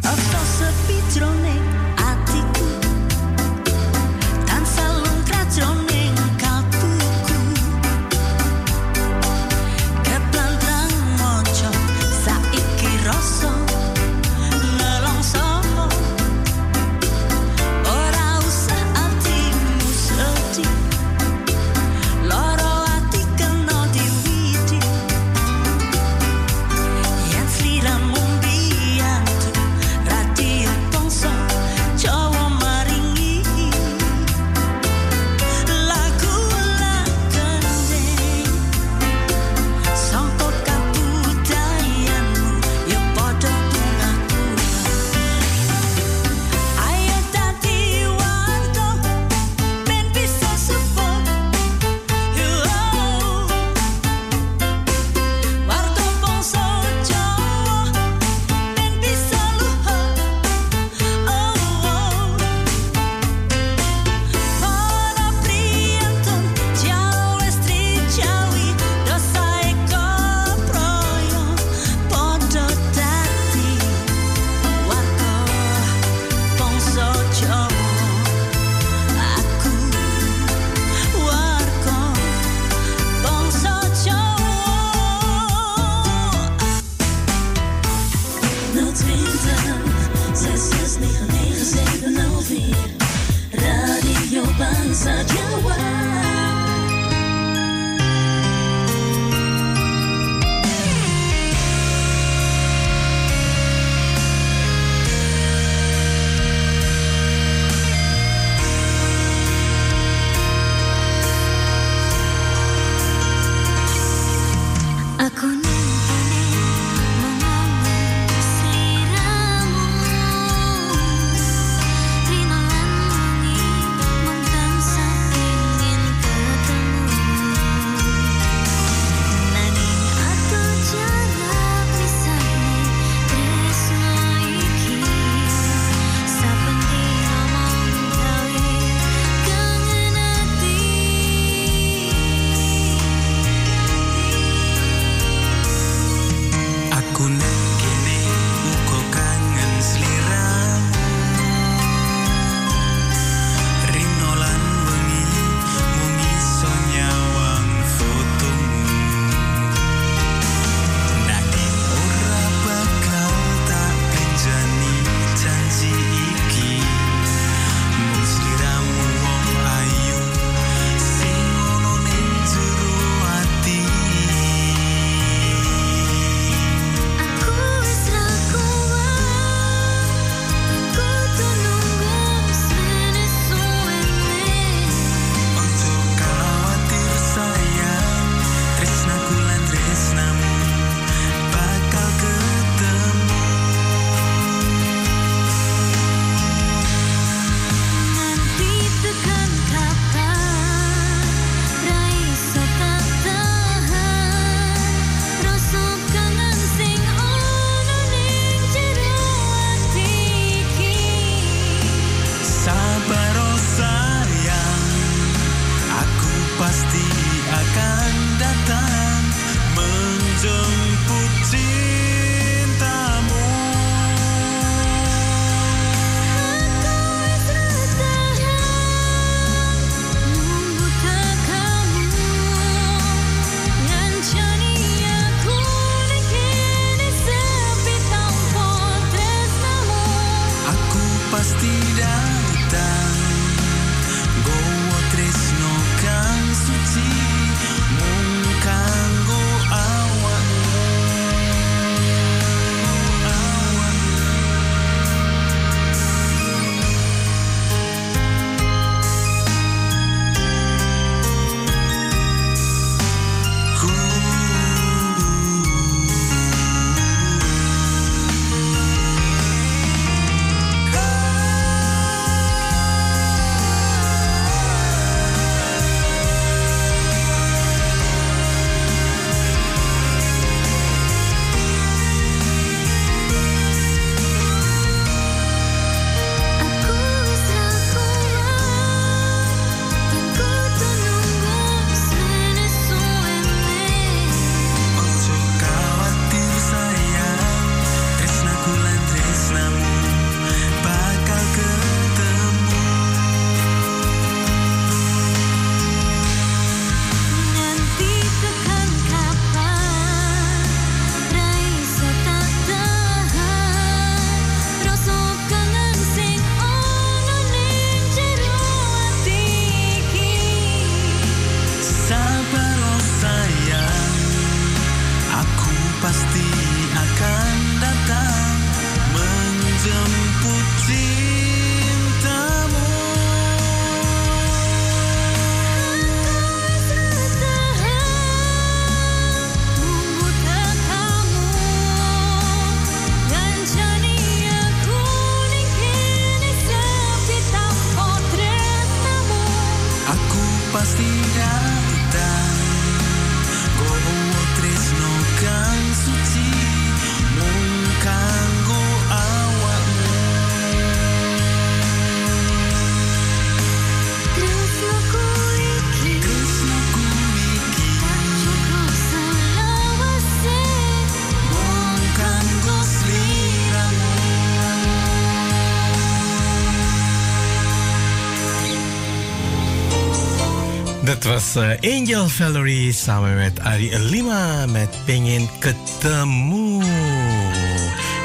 Eh, 381.55 381.99
Angel 381.99 382.29
Valerie 382.29 382.93
samen 382.93 383.35
met 383.35 383.59
Ari 383.59 383.99
Lima 383.99 384.65
met 384.65 384.89
Pingin 385.05 385.49
Ketemu. 385.59 386.83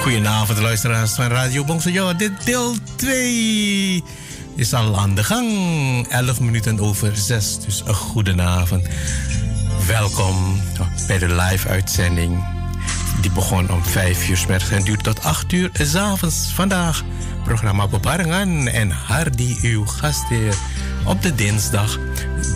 Goedenavond 0.02 0.58
luisteraars 0.58 1.12
van 1.12 1.26
Radio 1.26 1.64
Bongsojo. 1.64 2.16
Dit 2.16 2.44
deel 2.44 2.74
2 2.96 4.04
is 4.56 4.74
al 4.74 4.98
aan 4.98 5.14
de 5.14 5.24
gang. 5.24 5.48
11 6.08 6.40
minuten 6.40 6.80
over 6.80 7.16
6, 7.16 7.58
dus 7.64 7.82
een 7.86 7.94
goedenavond. 7.94 8.86
Welkom 9.86 10.60
bij 11.06 11.18
de 11.18 11.34
live 11.34 11.68
uitzending. 11.68 12.44
Die 13.20 13.30
begon 13.30 13.70
om 13.70 13.84
5 13.84 14.28
uur 14.28 14.36
's 14.36 14.46
middags 14.46 14.70
en 14.70 14.84
duurt 14.84 15.02
tot 15.02 15.22
8 15.22 15.52
uur 15.52 15.70
's 15.72 15.94
avonds. 15.94 16.52
Vandaag 16.54 17.04
programma 17.44 17.88
Bebarengan 17.88 18.68
en 18.68 18.90
Hardy, 18.90 19.56
uw 19.62 19.86
gastheer, 19.86 20.54
op 21.04 21.22
de 21.22 21.34
dinsdag 21.34 21.98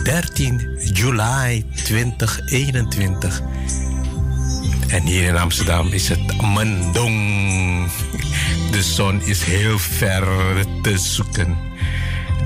13 0.02 0.78
juli 0.92 1.64
2021. 1.84 3.42
En 4.88 5.02
hier 5.02 5.28
in 5.28 5.36
Amsterdam 5.36 5.88
is 5.88 6.08
het 6.08 6.42
Mendong. 6.54 7.90
De 8.70 8.82
zon 8.82 9.22
is 9.22 9.42
heel 9.42 9.78
ver 9.78 10.24
te 10.82 10.98
zoeken. 10.98 11.56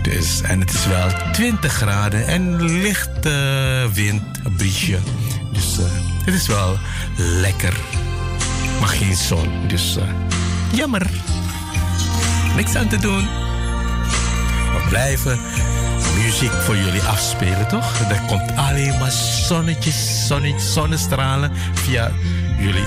Dus, 0.02 0.40
en 0.42 0.60
het 0.60 0.72
is 0.72 0.86
wel 0.86 1.10
20 1.32 1.72
graden 1.72 2.26
en 2.26 2.62
lichte 2.62 3.88
wind, 3.92 4.22
briesje. 4.56 4.98
Dus 5.52 5.78
eh, 5.78 5.84
het 6.24 6.34
is 6.34 6.46
wel 6.46 6.78
lekker. 7.16 7.76
Maar 8.80 8.88
geen 8.88 9.16
zon, 9.16 9.68
dus 9.68 9.96
eh, 9.96 10.04
jammer. 10.72 11.06
Niks 12.56 12.74
aan 12.74 12.88
te 12.88 12.98
doen. 12.98 13.22
We 14.72 14.86
blijven 14.88 15.38
muziek 16.16 16.52
voor 16.52 16.76
jullie 16.76 17.02
afspelen, 17.02 17.68
toch? 17.68 18.00
Er 18.00 18.20
komt 18.26 18.56
alleen 18.56 18.98
maar 18.98 19.10
zonnetjes, 19.46 20.26
zonnetjes, 20.26 20.72
zonnestralen 20.72 21.52
via 21.74 22.10
jullie 22.58 22.86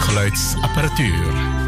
geluidsapparatuur. 0.00 1.59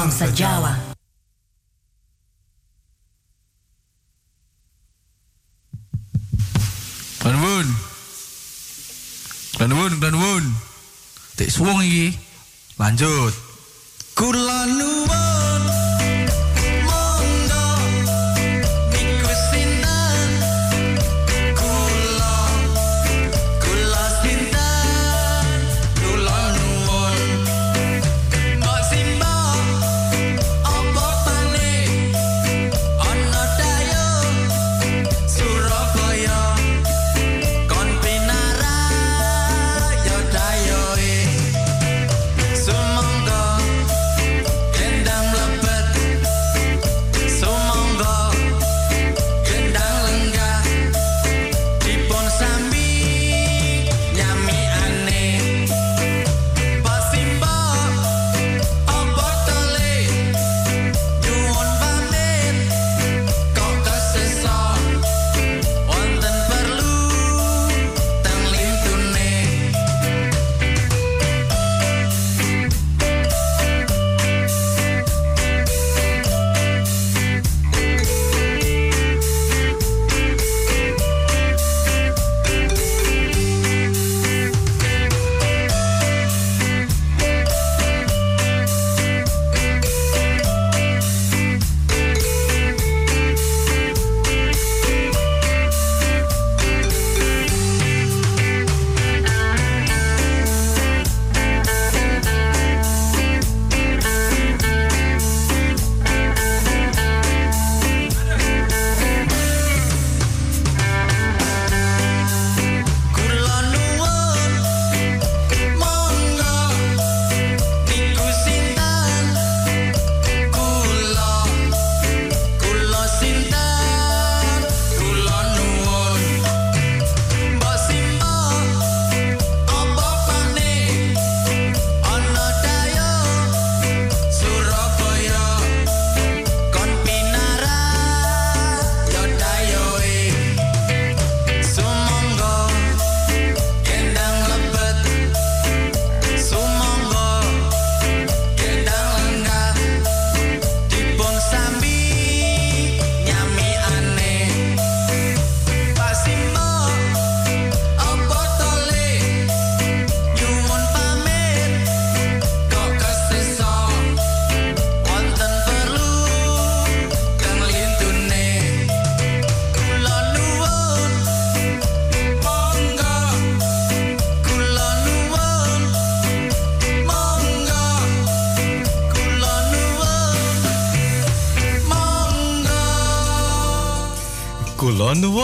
Bangsa 0.00 0.32
Jawa. 0.32 0.72
Dan 7.20 7.36
woon. 7.40 7.68
Dan 9.60 9.72
woon, 9.76 10.00
dan 10.00 10.16
woon. 10.16 10.56
Tek 11.36 11.52
suwung 11.52 11.84
iki. 11.84 12.16
Lanjut. 12.80 13.39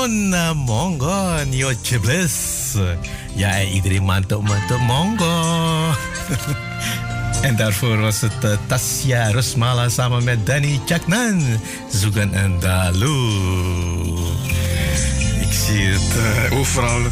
Kulon 0.07 0.31
won 0.31 0.31
na 0.31 0.55
monggo 0.55 1.45
nyo 1.51 1.73
chibles. 1.83 2.77
Ja, 3.35 3.63
iedereen 3.63 4.05
mantap-mantap 4.05 4.79
monggo. 4.79 5.35
en 7.47 7.57
daarvoor 7.57 8.01
was 8.01 8.21
het 8.21 8.45
eh, 8.45 8.51
Tasja 8.67 9.31
Rosmala 9.31 9.89
samen 9.89 10.25
met 10.25 10.47
Danny 10.47 10.81
Chaknan. 10.87 11.43
Zoeken 11.91 12.35
en 12.35 12.61
Dalu. 12.61 13.19
Ik 15.41 15.53
zie 15.53 15.87
het 15.87 16.15
eh, 16.17 16.59
overal 16.59 17.03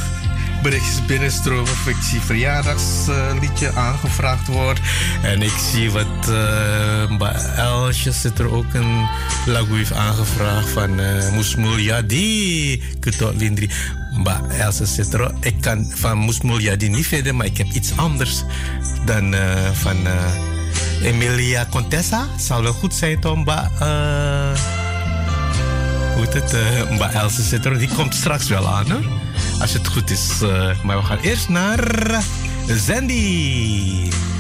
berichtjes 0.65 1.07
binnenstromen 1.07 1.63
of 1.63 1.87
ik 1.87 1.97
zie 2.03 2.21
verjaardagsliedje 2.21 3.73
aangevraagd 3.75 4.47
wordt. 4.47 4.81
En 5.23 5.43
ik 5.43 5.53
zie 5.73 5.91
wat 5.91 6.29
uh, 6.29 7.17
bij 7.19 7.35
Elsje 7.57 8.13
zit 8.13 8.39
er 8.39 8.51
ook 8.51 8.75
een 8.75 9.07
lagu 9.47 9.77
heeft 9.77 9.93
aangevraagd 9.93 10.69
van 10.71 11.01
uh, 11.01 11.33
Moes 11.33 11.55
Mulyadi. 11.55 12.83
Ketot 13.01 13.35
Lindri. 13.37 13.71
Mbak 14.11 14.53
Elsa 14.53 14.85
zit 14.85 15.15
er 15.15 15.21
ook. 15.21 15.45
Ik 15.45 15.61
kan 15.61 15.93
van 15.95 16.19
Moes 16.19 16.41
Mulyadi 16.41 16.89
niet 16.89 17.07
verder, 17.07 17.35
maar 17.35 17.47
ik 17.47 17.57
heb 17.57 17.67
iets 17.73 17.97
anders 17.97 18.43
dan 19.05 19.35
uh, 19.35 19.41
van 19.73 19.97
Emilia 21.03 21.67
Contessa. 21.71 22.27
Zal 22.39 22.63
wel 22.63 22.73
goed 22.73 22.95
zijn 22.95 23.19
Mbak? 23.19 23.71
Uh, 23.81 23.89
hoe 26.15 26.25
heet 26.25 26.35
het? 26.35 26.57
Mbak 26.91 27.13
Elsa 27.13 27.43
zit 27.43 27.65
er. 27.65 27.79
Die 27.79 27.89
komt 27.89 28.15
straks 28.15 28.49
wel 28.49 28.69
aan, 28.69 28.91
hoor. 28.91 29.24
Als 29.61 29.73
het 29.73 29.89
goed 29.89 30.11
is. 30.11 30.43
Uh, 30.43 30.71
maar 30.83 30.97
we 30.97 31.03
gaan 31.03 31.19
eerst 31.19 31.49
naar 31.49 32.23
Zandy. 32.67 34.34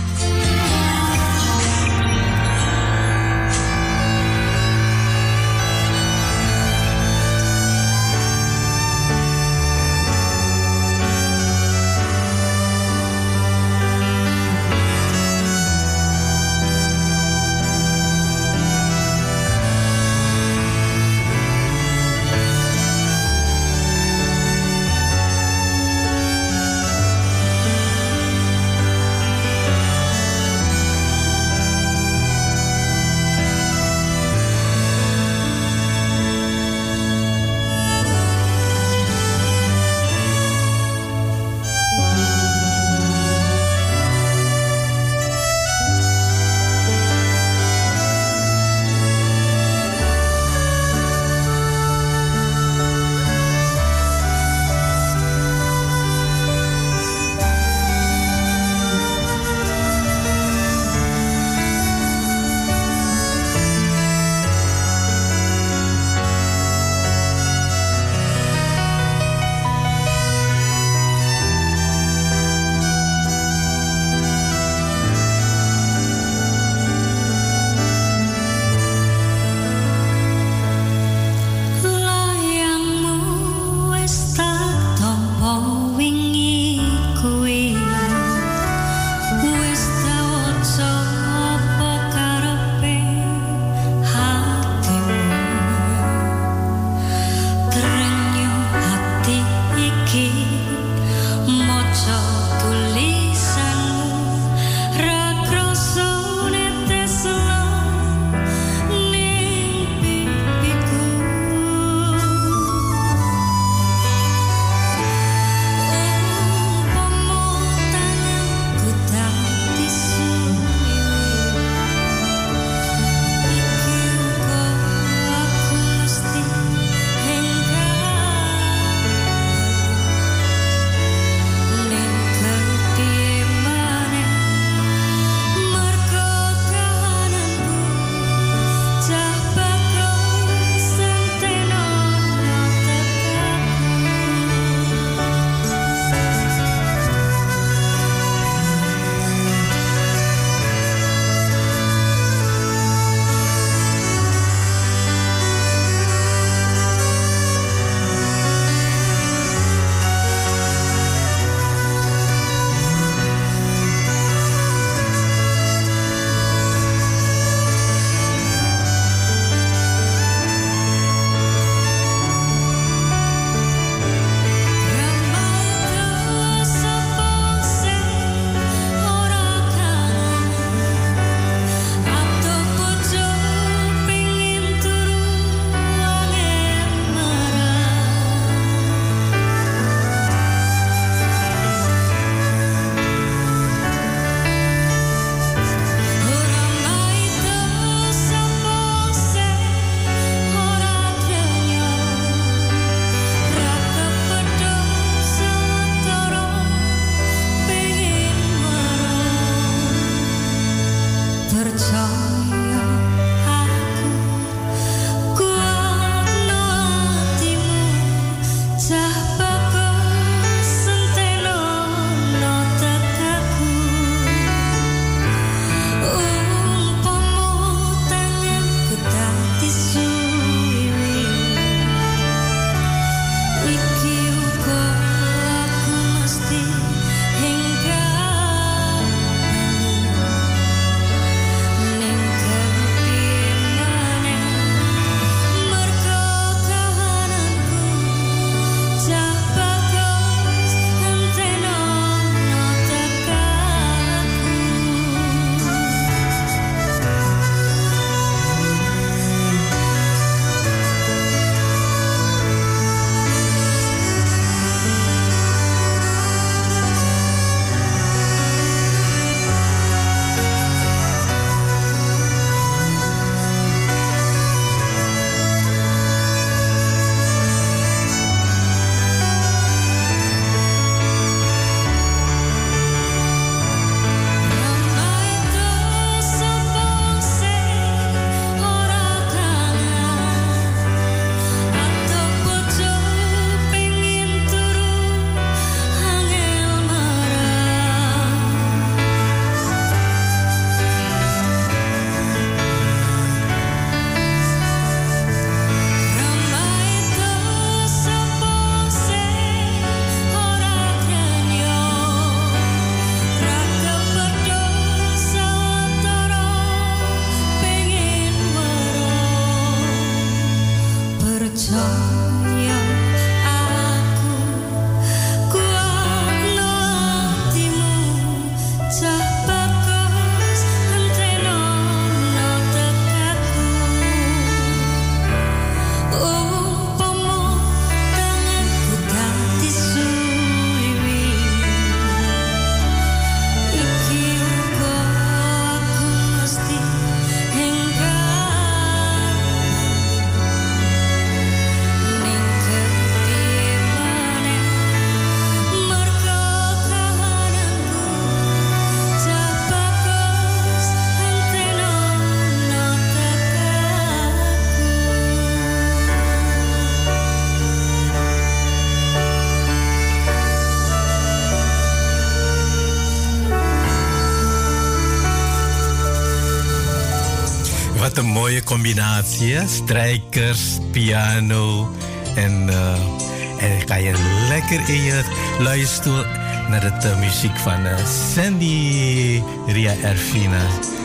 Combinatie? 378.74 379.58
Strijkers, 379.66 380.78
piano 380.90 381.90
en, 382.34 382.68
eh, 382.68 383.64
en 383.64 383.88
ga 383.88 383.94
je 383.94 384.12
lekker 384.48 384.88
in 384.88 385.02
je 385.02 385.22
luie 385.58 385.86
stoel 385.86 386.24
naar 386.68 386.80
de 386.80 387.08
eh, 387.08 387.18
muziek 387.18 387.56
van 387.56 387.86
eh, 387.86 387.96
Sandy 388.34 389.42
Ria 389.66 389.94
Erfina 390.02 390.60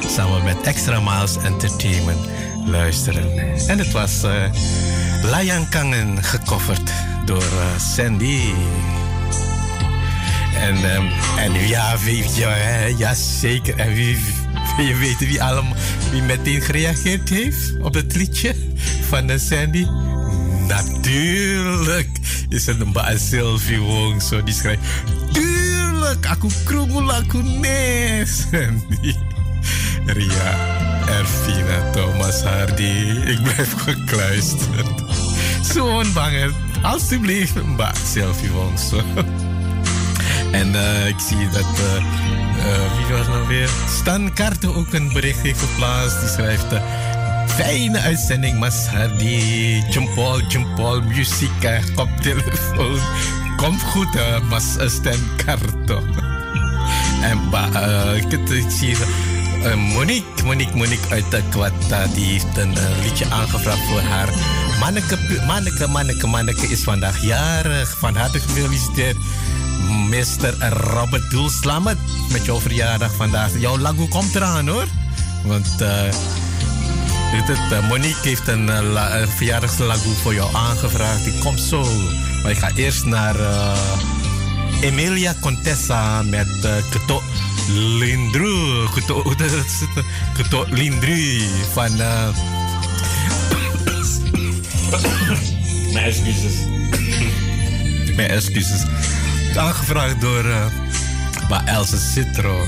samen 0.07 0.43
met 0.43 0.61
Extra 0.61 0.99
Miles 0.99 1.37
Entertainment 1.37 2.19
luisteren. 2.65 3.37
En 3.67 3.77
het 3.77 3.91
was 3.91 4.23
uh, 4.23 4.31
Layang 5.23 5.69
Kangen 5.69 6.23
gecoverd 6.23 6.91
door 7.25 7.43
Sandy. 7.95 8.41
En, 10.55 10.75
en 11.37 11.67
ja, 11.67 11.97
weet 12.05 12.35
je, 12.35 12.93
ja 12.97 13.13
zeker. 13.13 13.75
En 13.77 13.93
wie, 13.93 14.17
weten 14.77 15.27
wie, 15.27 15.43
allemaal, 15.43 15.75
wie 16.11 16.21
meteen 16.21 16.61
gereageerd 16.61 17.29
heeft 17.29 17.73
op 17.81 17.93
het 17.93 18.15
liedje 18.15 18.55
van 19.09 19.27
de 19.27 19.37
Sandy? 19.39 19.85
Natuurlijk 20.67 22.09
is 22.49 22.65
het 22.65 22.81
een 22.81 22.91
baas 22.91 23.29
Sylvie 23.29 23.79
Wong. 23.79 24.21
Zo 24.21 24.43
die 24.43 24.53
schrijft, 24.53 24.81
tuurlijk, 25.31 26.25
aku 26.25 26.49
krungul 26.63 27.11
aku 27.13 27.43
die 29.01 29.15
Ria, 30.05 30.57
Ervina, 31.07 31.89
Thomas 31.91 32.41
Hardy. 32.43 33.21
Ik 33.25 33.43
blijf 33.43 33.73
gekluisterd. 33.77 35.03
Zo'n 35.73 36.13
banger. 36.13 36.51
Alsjeblieft, 36.81 37.63
Mbak 37.63 37.95
Sylvie 38.11 38.49
Wong. 38.51 38.79
En 40.51 40.75
eh, 40.75 41.07
ik 41.07 41.19
zie 41.27 41.49
dat. 41.49 41.61
eh, 41.61 42.38
eh, 42.59 42.97
wie 42.97 43.15
was 43.17 43.27
nou 43.27 43.47
weer? 43.47 43.69
Stan 43.99 44.33
ook 44.75 44.93
een 44.93 45.13
bericht 45.13 45.41
heeft 45.41 45.59
geplaatst. 45.59 46.19
Die 46.19 46.29
schrijft. 46.29 46.71
eh, 46.73 46.81
Fijne 47.47 47.99
uitzending, 47.99 48.59
Mas 48.59 48.87
Hardy. 48.87 49.81
Jumpol, 49.89 50.41
Jumpol, 50.47 51.01
muziek, 51.01 51.63
eh, 51.63 51.83
koptelefoon. 51.95 52.99
Komt 53.55 53.81
goed, 53.81 54.07
Mas 54.49 54.75
Stan 54.87 55.19
Kaarten. 55.45 56.03
En 57.21 57.49
ik, 58.49 58.65
zie 58.69 58.95
Monique, 59.75 60.43
Monique, 60.43 60.77
Monique 60.77 61.09
uit 61.09 61.31
de 61.31 61.41
Kwata, 61.49 62.05
die 62.13 62.25
heeft 62.25 62.57
een 62.57 62.73
liedje 63.03 63.25
aangevraagd 63.29 63.87
voor 63.89 64.01
haar. 64.01 64.29
Manneke, 64.79 65.17
Manneke, 65.47 65.87
Manneke, 65.87 66.27
Manneke 66.27 66.67
is 66.67 66.83
vandaag 66.83 67.21
jarig. 67.21 67.97
Van 67.97 68.15
harte 68.15 68.39
gefeliciteerd. 68.39 69.17
Mr. 69.89 70.53
Robert 70.69 71.31
Doel, 71.31 71.49
slamet 71.49 71.97
met 72.31 72.45
jouw 72.45 72.59
verjaardag 72.59 73.13
vandaag. 73.15 73.51
Jouw 73.59 73.77
lagu 73.77 74.07
komt 74.07 74.35
eraan 74.35 74.67
hoor. 74.67 74.85
Want 75.43 75.81
eh, 75.81 76.03
Monique 77.89 78.27
heeft 78.27 78.47
een 78.47 78.65
la- 78.83 79.09
eh, 79.09 79.27
verjaardagslagu 79.35 80.09
voor 80.21 80.33
jou 80.33 80.55
aangevraagd. 80.55 81.23
Die 81.23 81.37
komt 81.39 81.59
zo. 81.59 81.85
Maar 82.43 82.51
ik 82.51 82.57
ga 82.57 82.71
eerst 82.75 83.05
naar 83.05 83.35
Emilia 84.81 85.35
Contessa 85.41 86.21
met 86.21 86.47
uh, 86.65 86.71
Keto 86.89 87.21
Lindru. 87.97 88.85
Keto? 88.93 89.33
Keto 90.37 90.65
Lindru 90.69 91.41
van... 91.73 91.99
eh, 92.01 92.27
Mijn 95.93 96.05
excuses. 96.05 96.53
Mijn 98.15 98.29
excuses. 98.29 98.81
Aangevraagd 99.57 100.21
door 100.21 100.45
uh, 100.45 100.65
Else 101.65 101.97
Citro. 101.97 102.65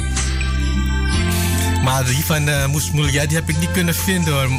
Maar 1.84 2.06
die 2.06 2.26
van 2.26 2.48
uh, 2.48 2.66
die 2.94 3.36
heb 3.36 3.50
ik 3.50 3.60
niet 3.60 3.72
kunnen 3.72 3.96
vinden 3.96 4.34
hoor. 4.34 4.50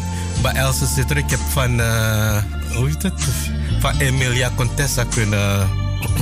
Bij 0.42 0.52
Else 0.52 0.86
Citro. 0.86 1.16
Ik 1.16 1.30
heb 1.30 1.40
van... 1.50 1.80
eh, 1.80 2.42
hoe 2.74 2.86
heet 2.86 3.02
het? 3.02 3.24
Van 3.80 3.98
Emilia 3.98 4.50
Contessa 4.56 5.04
kunnen 5.04 5.68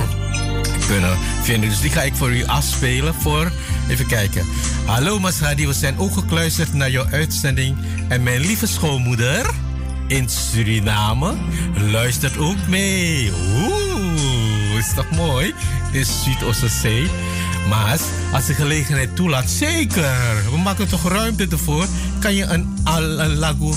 kunnen 0.87 1.17
vinden. 1.41 1.69
Dus 1.69 1.81
die 1.81 1.91
ga 1.91 2.01
ik 2.01 2.15
voor 2.15 2.31
u 2.31 2.45
afspelen 2.45 3.13
voor... 3.13 3.51
Even 3.89 4.07
kijken. 4.07 4.45
Hallo 4.85 5.19
Masradi, 5.19 5.67
we 5.67 5.73
zijn 5.73 5.99
ook 5.99 6.13
gekluisterd 6.13 6.73
naar 6.73 6.91
jouw 6.91 7.05
uitzending. 7.11 7.77
En 8.07 8.23
mijn 8.23 8.39
lieve 8.39 8.67
schoonmoeder 8.67 9.45
in 10.07 10.29
Suriname 10.29 11.33
luistert 11.91 12.37
ook 12.37 12.67
mee. 12.67 13.31
Oeh, 13.55 14.77
is 14.77 14.93
toch 14.95 15.09
mooi? 15.11 15.53
In 15.91 16.05
Zuidoostzee. 16.05 17.09
Maar 17.69 17.99
als 18.33 18.45
de 18.45 18.53
gelegenheid 18.53 19.15
toelaat, 19.15 19.49
zeker. 19.49 20.15
We 20.51 20.57
maken 20.57 20.87
toch 20.87 21.09
ruimte 21.09 21.47
ervoor. 21.51 21.85
Kan 22.19 22.35
je 22.35 22.43
een, 22.43 22.77
al- 22.83 23.19
een 23.19 23.35
lago 23.35 23.73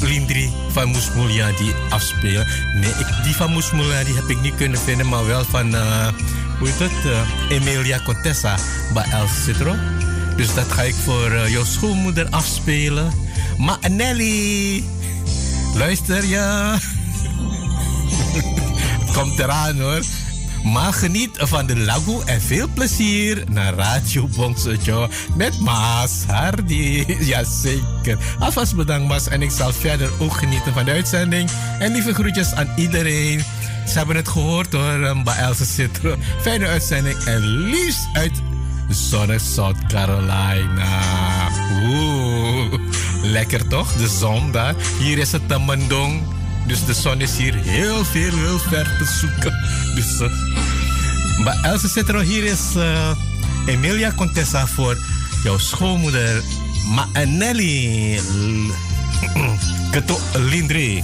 Lindri 0.00 0.52
van 0.72 0.88
Moesmoelia 0.88 1.48
die 1.58 1.72
afspelen. 1.90 2.46
Nee, 2.80 2.90
ik, 2.90 3.06
die 3.24 3.34
van 3.34 3.50
Moesmoelia 3.52 4.04
die 4.04 4.14
heb 4.14 4.28
ik 4.28 4.40
niet 4.40 4.54
kunnen 4.54 4.78
vinden, 4.78 5.08
maar 5.08 5.26
wel 5.26 5.44
van, 5.44 5.74
eh, 5.74 6.08
hoe 6.58 6.68
heet 6.68 6.78
het? 6.78 7.12
eh, 7.50 7.56
Emilia 7.56 8.00
Contessa 8.04 8.56
bij 8.94 9.04
El 9.10 9.26
Citro. 9.44 9.74
Dus 10.36 10.54
dat 10.54 10.72
ga 10.72 10.82
ik 10.82 10.94
voor 11.04 11.30
eh, 11.30 11.48
jouw 11.52 11.64
schoonmoeder 11.64 12.26
afspelen. 12.30 13.12
Maar 13.58 13.78
Nelly, 13.90 14.84
luister 15.74 16.24
ja. 16.26 16.78
Het 19.00 19.12
komt 19.12 19.38
eraan 19.38 19.80
hoor. 19.80 20.00
Maar 20.62 20.92
geniet 20.92 21.30
van 21.38 21.66
de 21.66 21.76
lago 21.76 22.22
en 22.24 22.40
veel 22.40 22.68
plezier 22.74 23.44
naar 23.50 23.74
Radio 23.74 24.28
Bongsojo 24.36 25.08
met 25.36 25.60
Maas 25.60 26.24
Hardy. 26.26 27.04
Jazeker. 27.30 28.18
Alvast 28.38 28.76
bedankt 28.76 29.08
Maas 29.08 29.28
en 29.28 29.42
ik 29.42 29.50
zal 29.50 29.72
verder 29.72 30.10
ook 30.18 30.32
genieten 30.32 30.72
van 30.72 30.84
de 30.84 30.90
uitzending. 30.90 31.50
En 31.78 31.92
lieve 31.92 32.14
groetjes 32.14 32.54
aan 32.54 32.68
iedereen. 32.76 33.44
Ze 33.86 33.98
hebben 33.98 34.16
het 34.16 34.28
gehoord 34.28 34.72
hoor, 34.72 35.22
bij 35.24 35.36
Else 35.36 35.64
Citro. 35.64 36.16
Fijne 36.40 36.66
uitzending 36.66 37.24
en 37.24 37.40
liefst 37.40 38.08
uit 38.12 38.42
zonnig 38.88 39.40
South 39.40 39.86
Carolina. 39.86 41.00
Oeh, 41.84 42.72
lekker 43.22 43.68
toch? 43.68 43.92
De 43.92 44.08
zon 44.08 44.50
daar. 44.50 44.74
Hier 44.98 45.18
is 45.18 45.32
het 45.32 45.42
een 45.48 45.64
Mendong. 45.64 46.22
Dus 46.66 46.84
de 46.84 46.94
zon 46.94 47.20
is 47.20 47.36
hier 47.36 47.54
heel 47.54 48.04
veel, 48.04 48.34
heel 48.34 48.58
ver 48.58 48.96
te 48.98 49.04
zoeken. 49.20 49.52
Dus, 49.94 50.20
uh, 50.20 50.28
maar 51.44 51.78
Citro, 51.78 52.20
hier 52.20 52.44
is 52.44 52.60
uh, 52.76 53.10
Emilia 53.66 54.12
Contessa 54.16 54.66
voor 54.66 54.96
jouw 55.44 55.58
schoonmoeder 55.58 56.42
Maanelli 56.88 58.20
Keto 59.90 60.18
Lindri. 60.50 61.02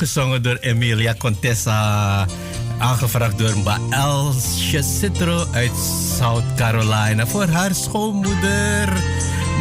Gezongen 0.00 0.42
door 0.42 0.56
Emilia 0.60 1.14
Contessa. 1.14 2.26
Aangevraagd 2.78 3.38
door 3.38 3.54
Elsje 3.90 4.82
Citro 4.82 5.46
uit 5.52 5.70
South 6.18 6.44
Carolina. 6.56 7.26
Voor 7.26 7.46
haar 7.46 7.74
schoonmoeder. 7.74 8.88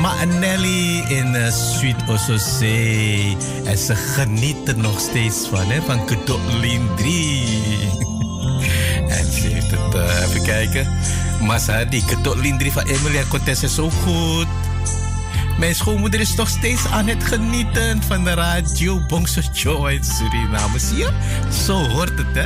Ma 0.02 0.24
Nelly 0.26 1.04
in 1.08 1.34
uh, 1.34 1.52
Sweet 1.52 1.96
Ososee. 2.10 3.38
En 3.66 3.78
ze 3.78 3.96
genieten 3.96 4.82
nog 4.82 5.00
steeds 5.00 5.48
van, 5.48 5.66
hè, 5.66 5.82
van 5.82 6.06
Keto 6.06 6.40
Lindri. 6.60 7.44
en 9.18 9.32
ze 9.32 9.48
heeft 9.48 9.72
het, 9.72 9.94
eh, 9.94 10.28
even 10.28 10.44
kijken. 10.44 10.88
Maar 11.42 11.60
ze, 11.60 11.86
die 11.90 12.06
Keto 12.06 12.36
Lindri 12.36 12.72
van 12.72 12.84
Emilia 12.84 13.24
Contessa 13.30 13.66
is 13.66 13.76
zo 13.76 13.90
goed. 13.90 14.48
Mijn 15.60 15.76
schoonmoeder 15.76 16.20
is 16.20 16.36
nog 16.36 16.50
steeds 16.50 16.86
aan 16.86 17.08
het 17.08 17.24
genieten 17.24 18.04
van 18.04 18.24
de 18.24 18.34
radio 18.34 19.06
Bongso 19.08 19.42
Joe 19.54 19.86
uit 19.86 20.06
Suriname. 20.06 20.80
Zie 20.80 20.98
je? 20.98 21.10
Zo 21.66 21.88
hoort 21.88 22.18
het, 22.18 22.28
hè? 22.34 22.46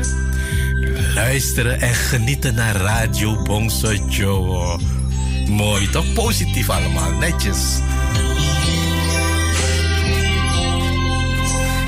Luisteren 1.14 1.81
en 1.81 1.94
genieten 1.94 2.56
naar 2.56 2.76
radio 2.76 3.41
Bongso 3.41 3.94
Joe. 3.94 4.80
Mooi, 5.48 5.90
toch? 5.90 6.14
Positief 6.14 6.69
allemaal, 6.69 7.11
netjes. 7.11 7.80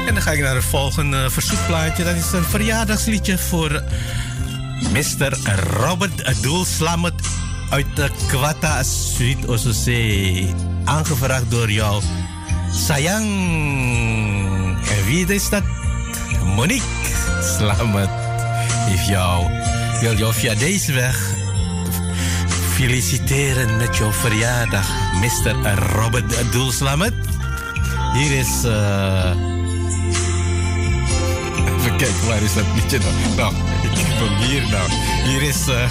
En 0.08 0.14
dan 0.14 0.22
ga 0.22 0.32
ik 0.32 0.40
naar 0.40 0.56
het 0.56 0.66
volgende 0.66 1.30
verzoekplaatje. 1.30 2.04
Dat 2.04 2.16
is 2.16 2.32
een 2.32 2.44
verjaardagsliedje 2.44 3.38
voor 3.38 3.84
Mr. 4.92 5.38
Robert 5.78 6.42
Doelslamet 6.42 7.14
uit 7.70 7.96
de 7.96 8.10
Kwata 8.28 8.84
Suite 8.84 9.48
Ososee. 9.48 10.75
Aangevraagd 10.86 11.52
door 11.52 11.72
jou. 11.72 12.02
Sayang. 12.72 13.26
En 14.90 15.06
wie 15.06 15.34
is 15.34 15.50
dat? 15.50 15.64
Monique 16.56 16.86
Slamet 17.42 18.10
heeft 18.86 19.08
jou, 19.08 19.46
wil 20.02 20.18
jou 20.18 20.34
via 20.34 20.56
deze 20.56 20.94
weg 20.94 21.36
feliciteren 22.76 23.78
met 23.78 23.98
jouw 23.98 24.12
verjaardag, 24.12 24.88
Mr. 25.22 25.56
Robert 25.96 26.52
Doelslamet. 26.52 27.14
Hier 28.14 28.40
is... 28.40 28.64
eh 28.64 29.32
Even 31.78 31.98
kijken, 31.98 32.28
waar 32.28 32.42
is 32.42 32.54
dat 32.54 32.64
liedje 32.76 33.00
nou? 33.00 33.14
Nou, 33.36 33.54
ik 33.84 33.98
heb 33.98 34.48
hier 34.48 34.62
nou. 34.72 34.90
Hier 35.24 35.42
is 35.42 35.68
eh, 35.68 35.90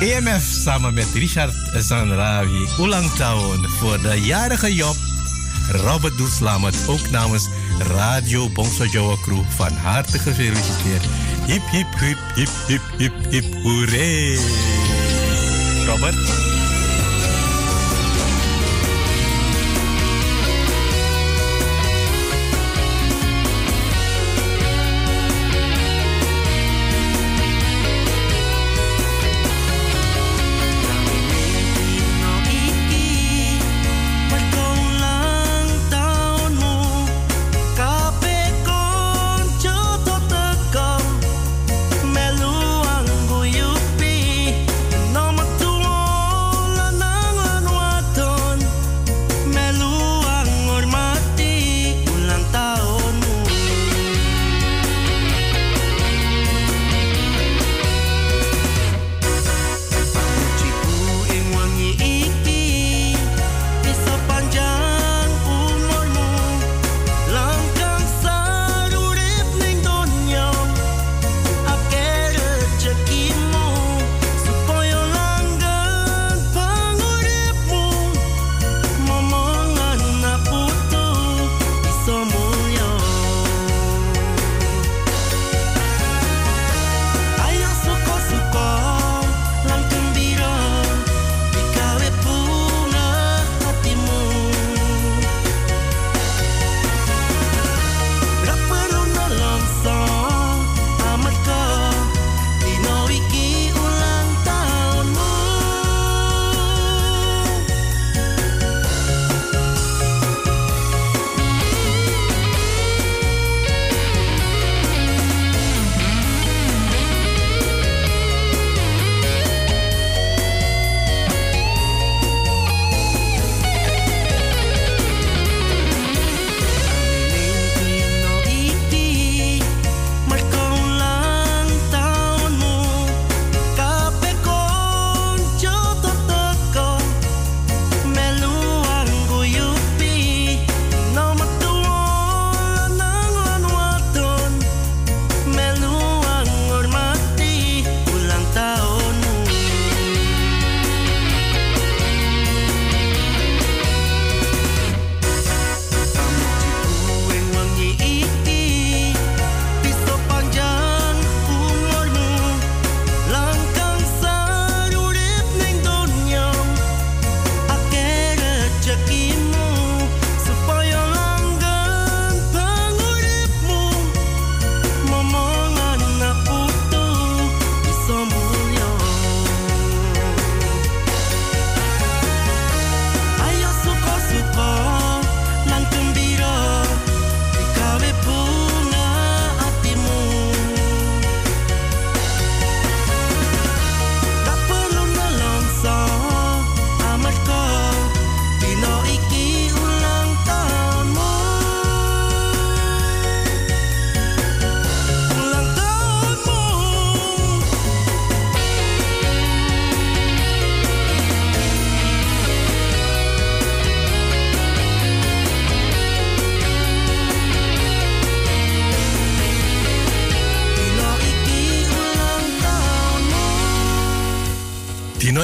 EMF 0.00 0.42
samen 0.42 0.94
met 0.94 1.08
Richard 1.14 1.54
Zanrawi. 1.74 2.66
Ulang 2.80 3.10
tahun 3.10 3.68
voor 3.68 4.00
de 4.02 4.20
jarige 4.20 4.74
Job. 4.74 4.96
Robert 5.70 6.18
Doelslamet, 6.18 6.74
ook 6.86 7.10
namens 7.10 7.48
Radio 7.78 8.48
Bongso 8.48 8.84
Jawa 8.84 9.14
Crew. 9.22 9.42
Van 9.48 9.72
harte 9.72 10.18
gefeliciteerd. 10.18 11.04
Hip, 11.46 11.62
hip, 11.70 11.86
hip, 11.98 12.18
hip, 12.34 12.50
hip, 12.66 12.82
hip, 12.96 13.12
hip, 13.30 13.54
hoeré. 13.62 14.38
Robert. 15.86 16.47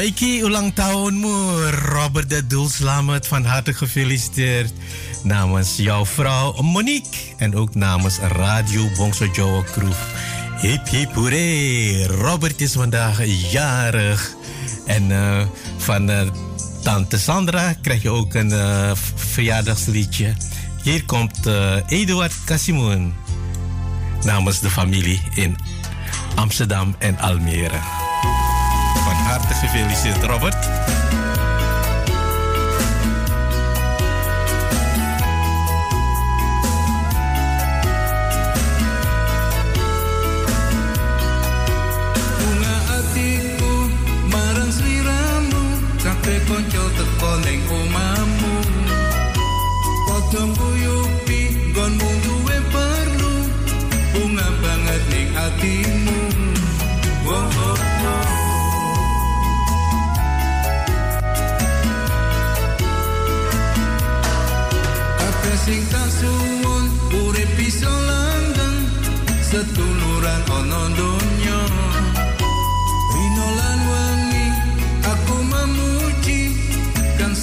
Noiki, 0.04 0.44
ulang 0.44 0.74
tahunmu. 0.74 1.64
Robert 1.70 2.28
de 2.28 2.46
Doel 2.46 2.68
Slamet, 2.68 3.26
van 3.26 3.44
harte 3.44 3.72
gefeliciteerd. 3.72 4.72
Namens 5.22 5.76
jouw 5.76 6.06
vrouw 6.06 6.62
Monique 6.62 7.18
en 7.36 7.56
ook 7.56 7.74
namens 7.74 8.18
Radio 8.18 8.88
Bongso 8.96 9.26
Joe 9.32 9.64
Crew. 9.64 9.92
Hip 10.60 10.88
hip. 10.88 11.14
Robert 12.20 12.60
is 12.60 12.72
vandaag 12.72 13.24
jarig. 13.50 14.34
En 14.86 15.10
eh, 15.10 15.46
van 15.76 16.10
eh, 16.10 16.28
tante 16.82 17.18
Sandra 17.18 17.72
krijg 17.72 18.02
je 18.02 18.10
ook 18.10 18.34
een 18.34 18.52
eh, 18.52 18.90
verjaardagsliedje. 19.14 20.34
Hier 20.82 21.04
komt 21.04 21.48
Eduard 21.86 22.44
Casimoen 22.44 23.14
namens 24.24 24.60
de 24.60 24.70
familie 24.70 25.20
in 25.34 25.56
Amsterdam 26.34 26.94
en 26.98 27.18
Almere. 27.18 28.03
Harte 29.34 29.52
gefeliciteerd, 29.52 30.22
Robert. 30.30 30.93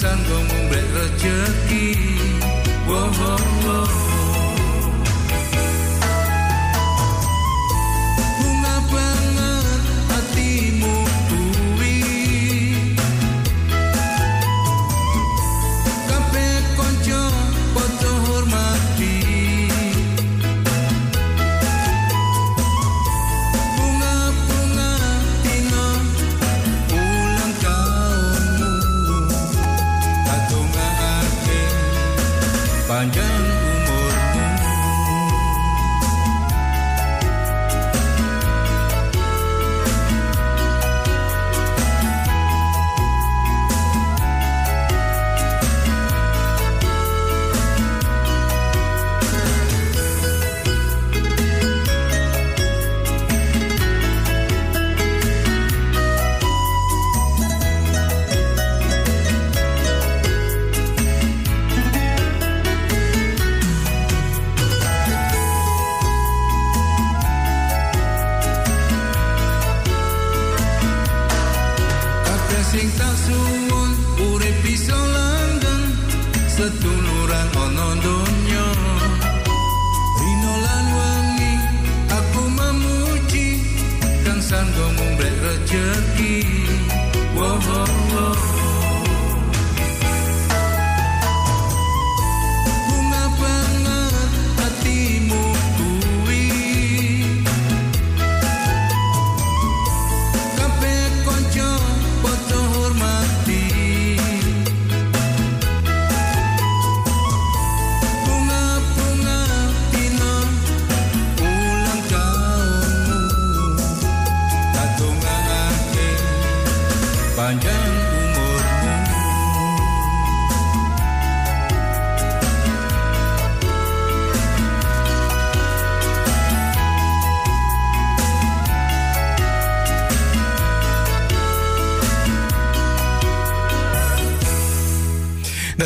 Kang 0.02 0.18
sanggo 0.18 0.38
ngombe 0.50 0.80
rejeki 0.94 1.86
Wow, 2.90 3.06
wow, 3.14 3.38
wow. 3.62 4.01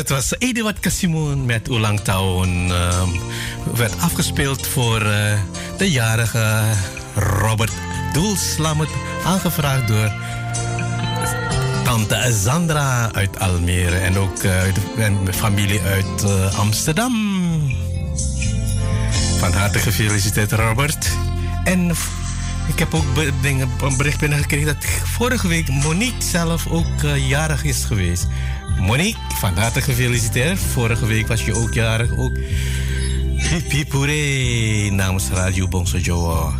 Dat 0.07 0.17
was 0.17 0.39
Eduard 0.39 0.79
Casimoen 0.79 1.45
met 1.45 1.69
Oelang 1.69 1.99
Town. 1.99 2.71
Ehm, 2.71 3.09
werd 3.75 4.01
afgespeeld 4.01 4.67
voor 4.67 5.01
eh, 5.01 5.39
de 5.77 5.91
jarige 5.91 6.63
Robert 7.15 7.71
Doelslammet. 8.13 8.89
Aangevraagd 9.25 9.87
door 9.87 10.11
tante 11.83 12.37
Sandra 12.43 13.09
uit 13.13 13.39
Almere. 13.39 13.97
En 13.97 14.17
ook 14.17 14.43
en 14.97 15.33
familie 15.33 15.81
uit 15.81 16.23
eh, 16.23 16.59
Amsterdam. 16.59 17.13
Van 19.37 19.53
harte 19.53 19.79
gefeliciteerd 19.79 20.51
Robert. 20.51 21.09
En 21.63 21.89
ik 22.67 22.79
heb 22.79 22.93
ook 22.93 23.05
dingen, 23.41 23.69
een 23.81 23.97
bericht 23.97 24.19
binnengekregen 24.19 24.65
dat 24.65 24.85
vorige 25.03 25.47
week 25.47 25.69
Monique 25.69 26.23
zelf 26.23 26.67
ook 26.67 27.01
jarig 27.15 27.63
is 27.63 27.83
geweest. 27.83 28.27
Monique, 28.79 29.19
van 29.39 29.57
harte 29.57 29.81
gefeliciteerd. 29.81 30.59
Vorige 30.59 31.05
week 31.05 31.27
was 31.27 31.45
je 31.45 31.55
ook 31.55 31.73
jarig. 31.73 32.17
Ook 32.17 32.37
hoeré 33.91 34.89
namens 34.91 35.29
Radio 35.29 35.67
Bongso 35.67 35.97
Joa. 35.97 36.59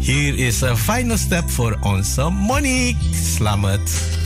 Hier 0.00 0.38
is 0.38 0.60
een 0.60 0.76
final 0.76 1.16
step 1.16 1.50
voor 1.50 1.78
onze 1.80 2.30
Monique. 2.30 3.14
Selamat. 3.34 4.23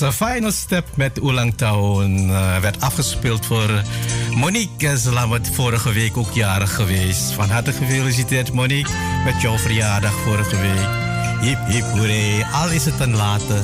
Was 0.00 0.18
een 0.18 0.26
final 0.26 0.52
step 0.52 0.86
met 0.94 1.22
Oelang 1.22 1.56
Town. 1.56 2.30
Eh, 2.30 2.58
werd 2.58 2.80
afgespeeld 2.80 3.46
voor 3.46 3.82
Monique. 4.34 4.90
Was 5.28 5.38
vorige 5.52 5.92
week 5.92 6.16
ook 6.16 6.32
jarig 6.32 6.74
geweest. 6.74 7.32
Van 7.32 7.50
harte 7.50 7.72
gefeliciteerd 7.72 8.52
Monique 8.52 8.92
met 9.24 9.40
jouw 9.40 9.58
verjaardag 9.58 10.12
vorige 10.12 10.56
week. 10.56 10.88
Hip 11.40 11.58
hip 11.66 11.84
hoeré. 11.84 12.46
Al 12.52 12.70
is 12.70 12.84
het 12.84 13.00
een 13.00 13.16
late 13.16 13.60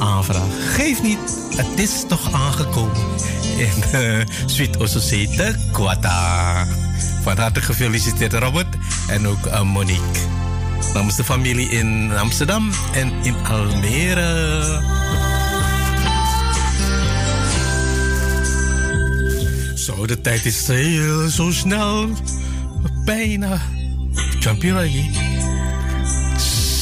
aanvraag. 0.00 0.74
Geef 0.74 1.02
niet, 1.02 1.18
het 1.56 1.78
is 1.78 2.04
toch 2.08 2.32
aangekomen. 2.32 2.96
In 3.56 4.00
uh, 4.00 4.24
Sweet 4.46 4.76
Ososete 4.76 5.56
Kwata. 5.72 6.66
Van 7.22 7.38
harte 7.38 7.60
gefeliciteerd 7.60 8.32
Robert 8.32 8.76
en 9.08 9.26
ook 9.26 9.46
uh, 9.46 9.62
Monique. 9.62 10.20
Namens 10.94 11.16
de 11.16 11.24
familie 11.24 11.68
in 11.68 12.12
Amsterdam 12.16 12.70
en 12.92 13.12
in 13.22 13.34
Almere. 13.46 15.27
Zo, 19.96 20.06
de 20.06 20.20
tijd 20.20 20.44
is 20.44 20.66
heel 20.66 21.28
zo 21.28 21.50
snel. 21.52 22.08
Bijna. 23.04 23.60
Jumpy 24.38 24.70
lagi. 24.70 25.10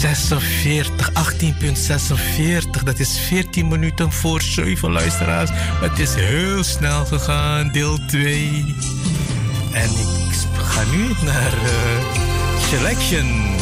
46, 0.00 1.10
18,46. 1.12 2.82
Dat 2.84 2.98
is 2.98 3.18
14 3.18 3.68
minuten 3.68 4.12
voor 4.12 4.42
7 4.42 4.92
luisteraars. 4.92 5.50
Het 5.54 5.98
is 5.98 6.14
heel 6.14 6.64
snel 6.64 7.04
gegaan, 7.04 7.72
deel 7.72 7.98
2. 8.06 8.74
En 9.72 9.90
ik 9.90 10.34
ga 10.56 10.82
nu 10.90 11.06
naar 11.24 11.52
uh, 11.52 11.70
Selection. 12.68 13.55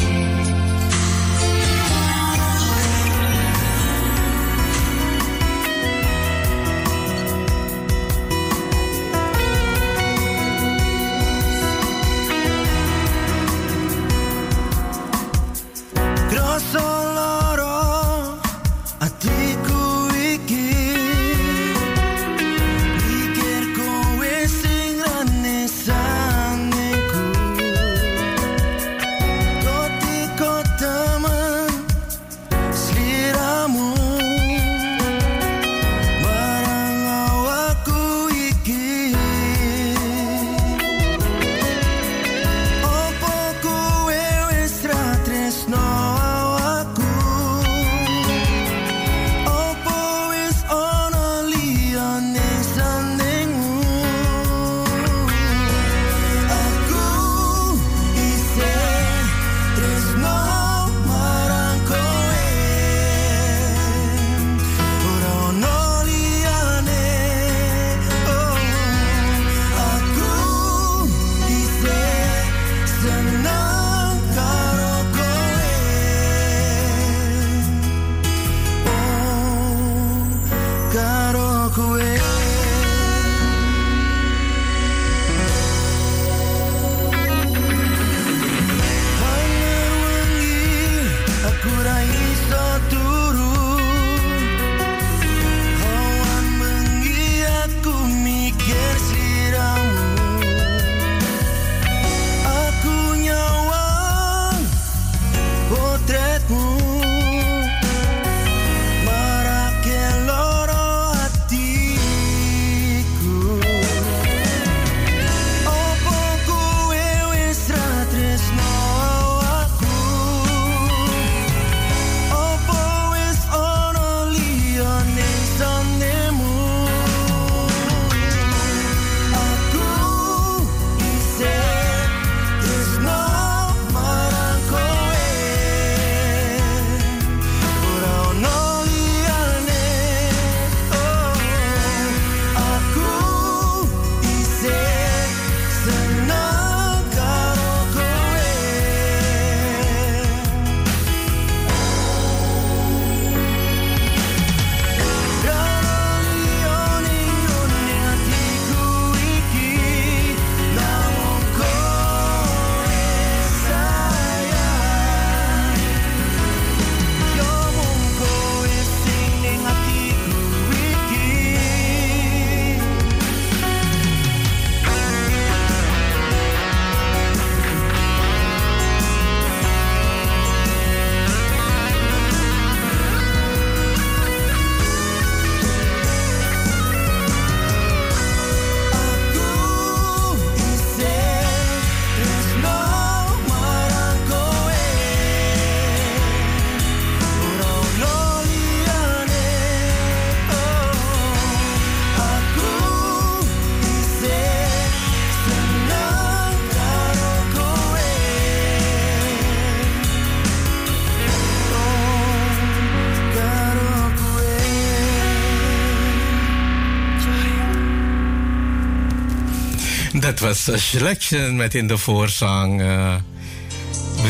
Was 220.45 220.69
uh, 220.69 220.77
Selection 220.77 221.57
met 221.57 221.75
in 221.75 221.87
de 221.87 221.99
voorzang. 221.99 222.81
Uh, 222.81 223.15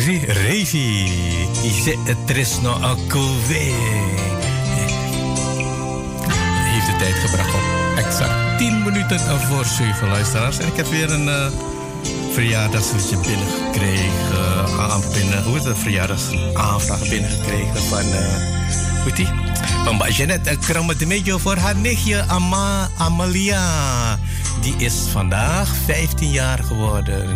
je? 0.06 0.20
Revi. 0.26 1.08
Ise 1.62 1.96
Tresno 2.24 2.72
Akove. 2.72 3.72
Heeft 6.64 6.86
de 6.86 6.96
tijd 6.98 7.14
gebracht 7.14 7.54
op 7.54 7.62
exact 7.96 8.58
10 8.58 8.82
minuten 8.82 9.40
voor 9.40 9.64
7 9.64 10.08
luisteraars. 10.08 10.58
En 10.58 10.66
ik 10.66 10.76
heb 10.76 10.86
weer 10.86 11.10
een 11.10 11.26
uh, 11.26 11.46
verjaardagsliedje 12.32 13.16
binnengekregen. 13.16 14.78
aan 14.78 15.02
binnen, 15.12 15.42
hoe 15.42 15.56
is 15.56 15.62
dat? 15.62 15.78
Verjaardagsaanvraag 15.78 17.08
binnengekregen 17.08 17.82
van. 17.82 18.04
Uh, 18.04 19.02
hoe 19.02 19.12
die? 19.12 19.28
Van 19.84 20.10
Jeanette 20.10 20.56
Kramme 20.56 20.96
de 20.96 21.06
Mejo 21.06 21.38
voor 21.38 21.56
haar 21.56 21.76
nichtje 21.76 22.24
Ama 22.26 22.88
Amalia. 22.98 24.13
Die 24.64 24.76
is 24.76 24.94
vandaag 25.12 25.68
15 25.84 26.30
jaar 26.30 26.58
geworden. 26.58 27.28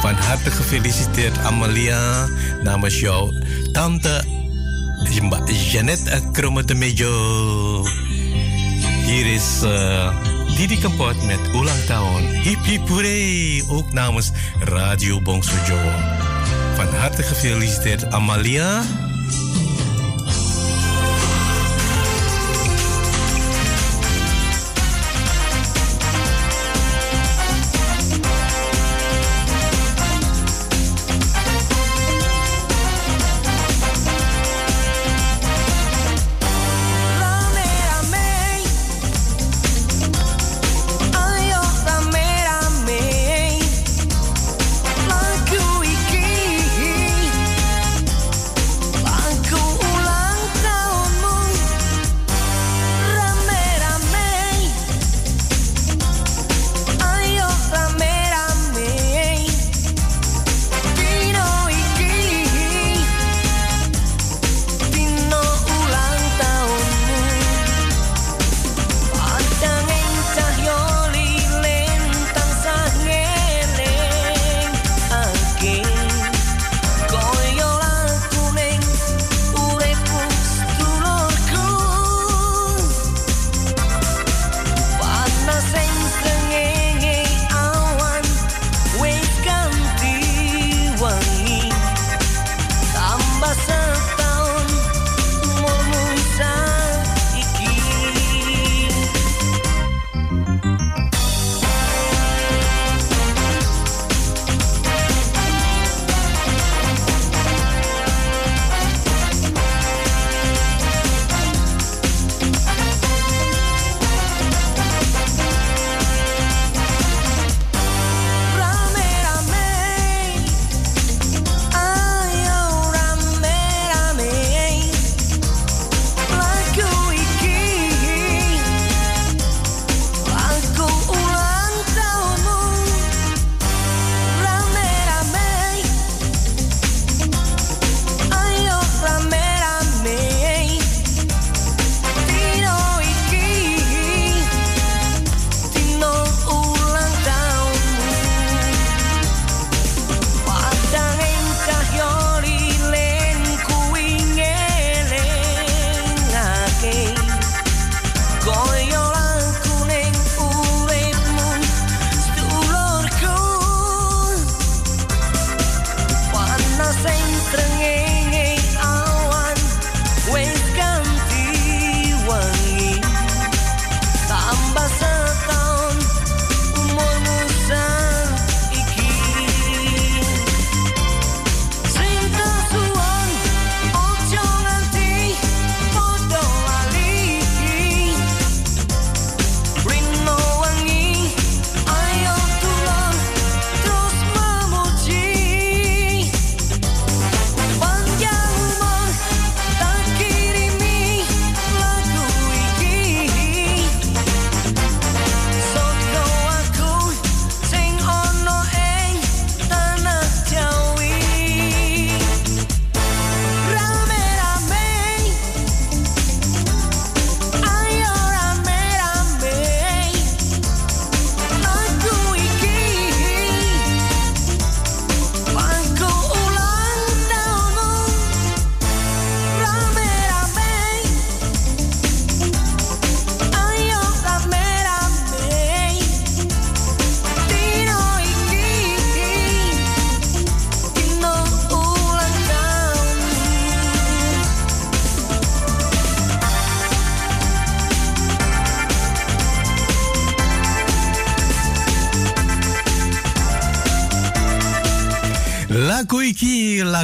Van 0.00 0.14
harte 0.14 0.50
gefeliciteerd 0.50 1.38
Amalia 1.38 2.28
namens 2.62 3.00
jouw 3.00 3.32
tante 3.72 4.24
Mbak 5.22 5.50
Jeanette 5.50 6.22
Kramme 6.32 6.64
de 6.64 6.74
Mejo. 6.74 7.86
Hier 9.06 9.26
is 9.26 9.62
eh, 9.62 10.12
Didi 10.56 10.78
Kampot 10.78 11.26
met 11.26 11.40
Ulang 11.54 11.84
Tahun. 11.86 12.22
Hip 12.22 12.64
hip 12.64 12.88
hooray! 12.88 13.62
Ook 13.68 13.92
namens 13.92 14.30
Radio 14.60 15.20
Bongso 15.20 15.56
Jowo. 15.66 15.92
Van 16.74 16.94
harte 16.94 17.22
gefeliciteerd 17.22 18.12
Amalia. 18.12 18.82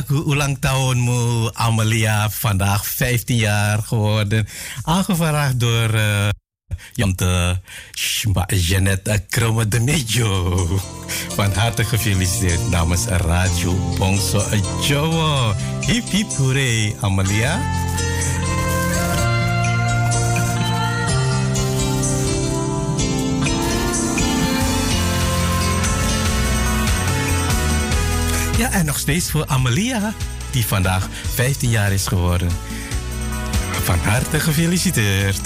Lagu 0.07 0.23
ulang 0.31 0.55
tahunmu 0.55 1.51
Amelia, 1.59 2.31
vandaag 2.31 2.87
15 2.87 3.43
jaar 3.43 3.83
geworden. 3.83 4.47
Aangevraagd 4.87 5.59
door 5.59 5.91
eh 5.91 6.31
Jante 6.95 7.61
Jeanette 8.47 9.25
Kromme 9.29 9.69
de 9.69 9.81
Mejo. 9.81 10.79
Van 11.35 11.53
harte 11.53 11.85
gefeliciteerd 11.85 12.71
namens 12.71 13.07
Radio 13.07 13.75
Bongso 13.99 14.43
Jowo. 14.87 15.55
Hip 15.87 16.07
hip 16.11 16.31
hooray 16.39 16.95
Amelia. 17.01 17.59
En 28.77 28.85
nog 28.85 28.99
steeds 28.99 29.31
voor 29.31 29.47
Amelia, 29.47 30.15
die 30.51 30.67
vandaag 30.67 31.09
15 31.35 31.71
jaar 31.71 31.93
is 31.93 32.07
geworden. 32.07 32.49
Van 33.83 33.99
harte 33.99 34.41
gefeliciteerd. 34.41 35.41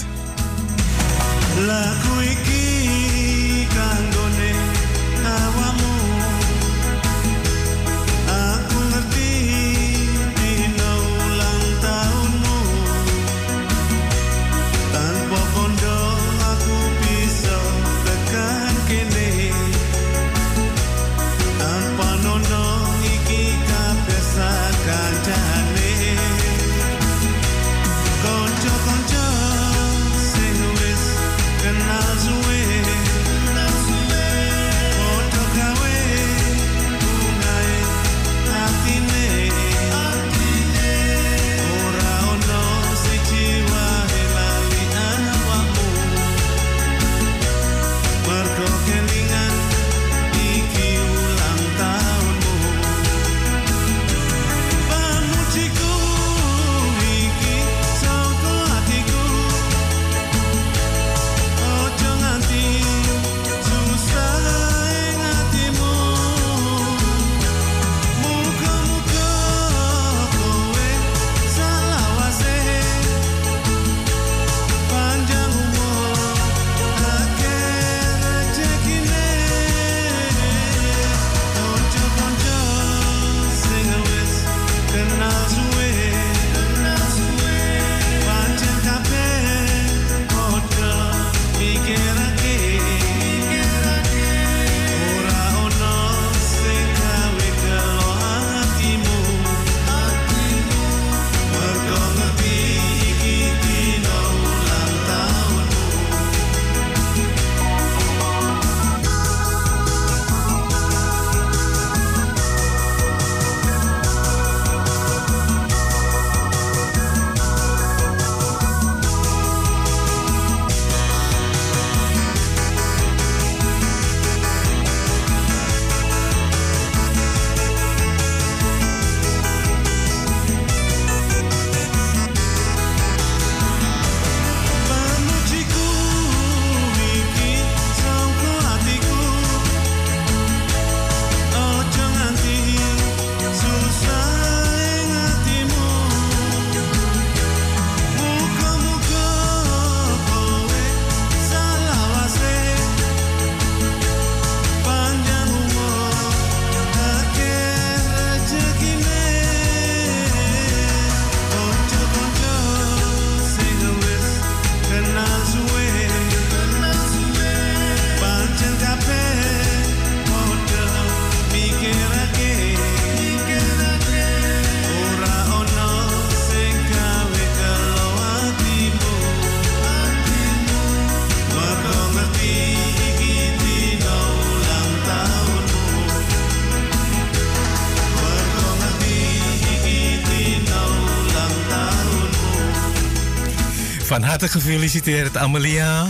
Harte 194.31 194.47
gefeliciteerd, 194.47 195.37
Amelia. 195.37 196.07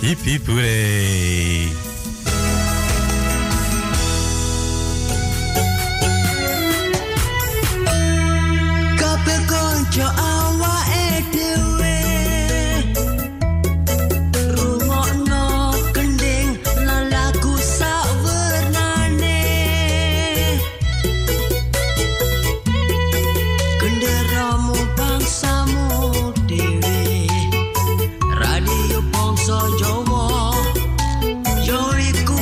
Hip 0.00 0.18
hip 0.22 0.46
hooray. 0.46 1.47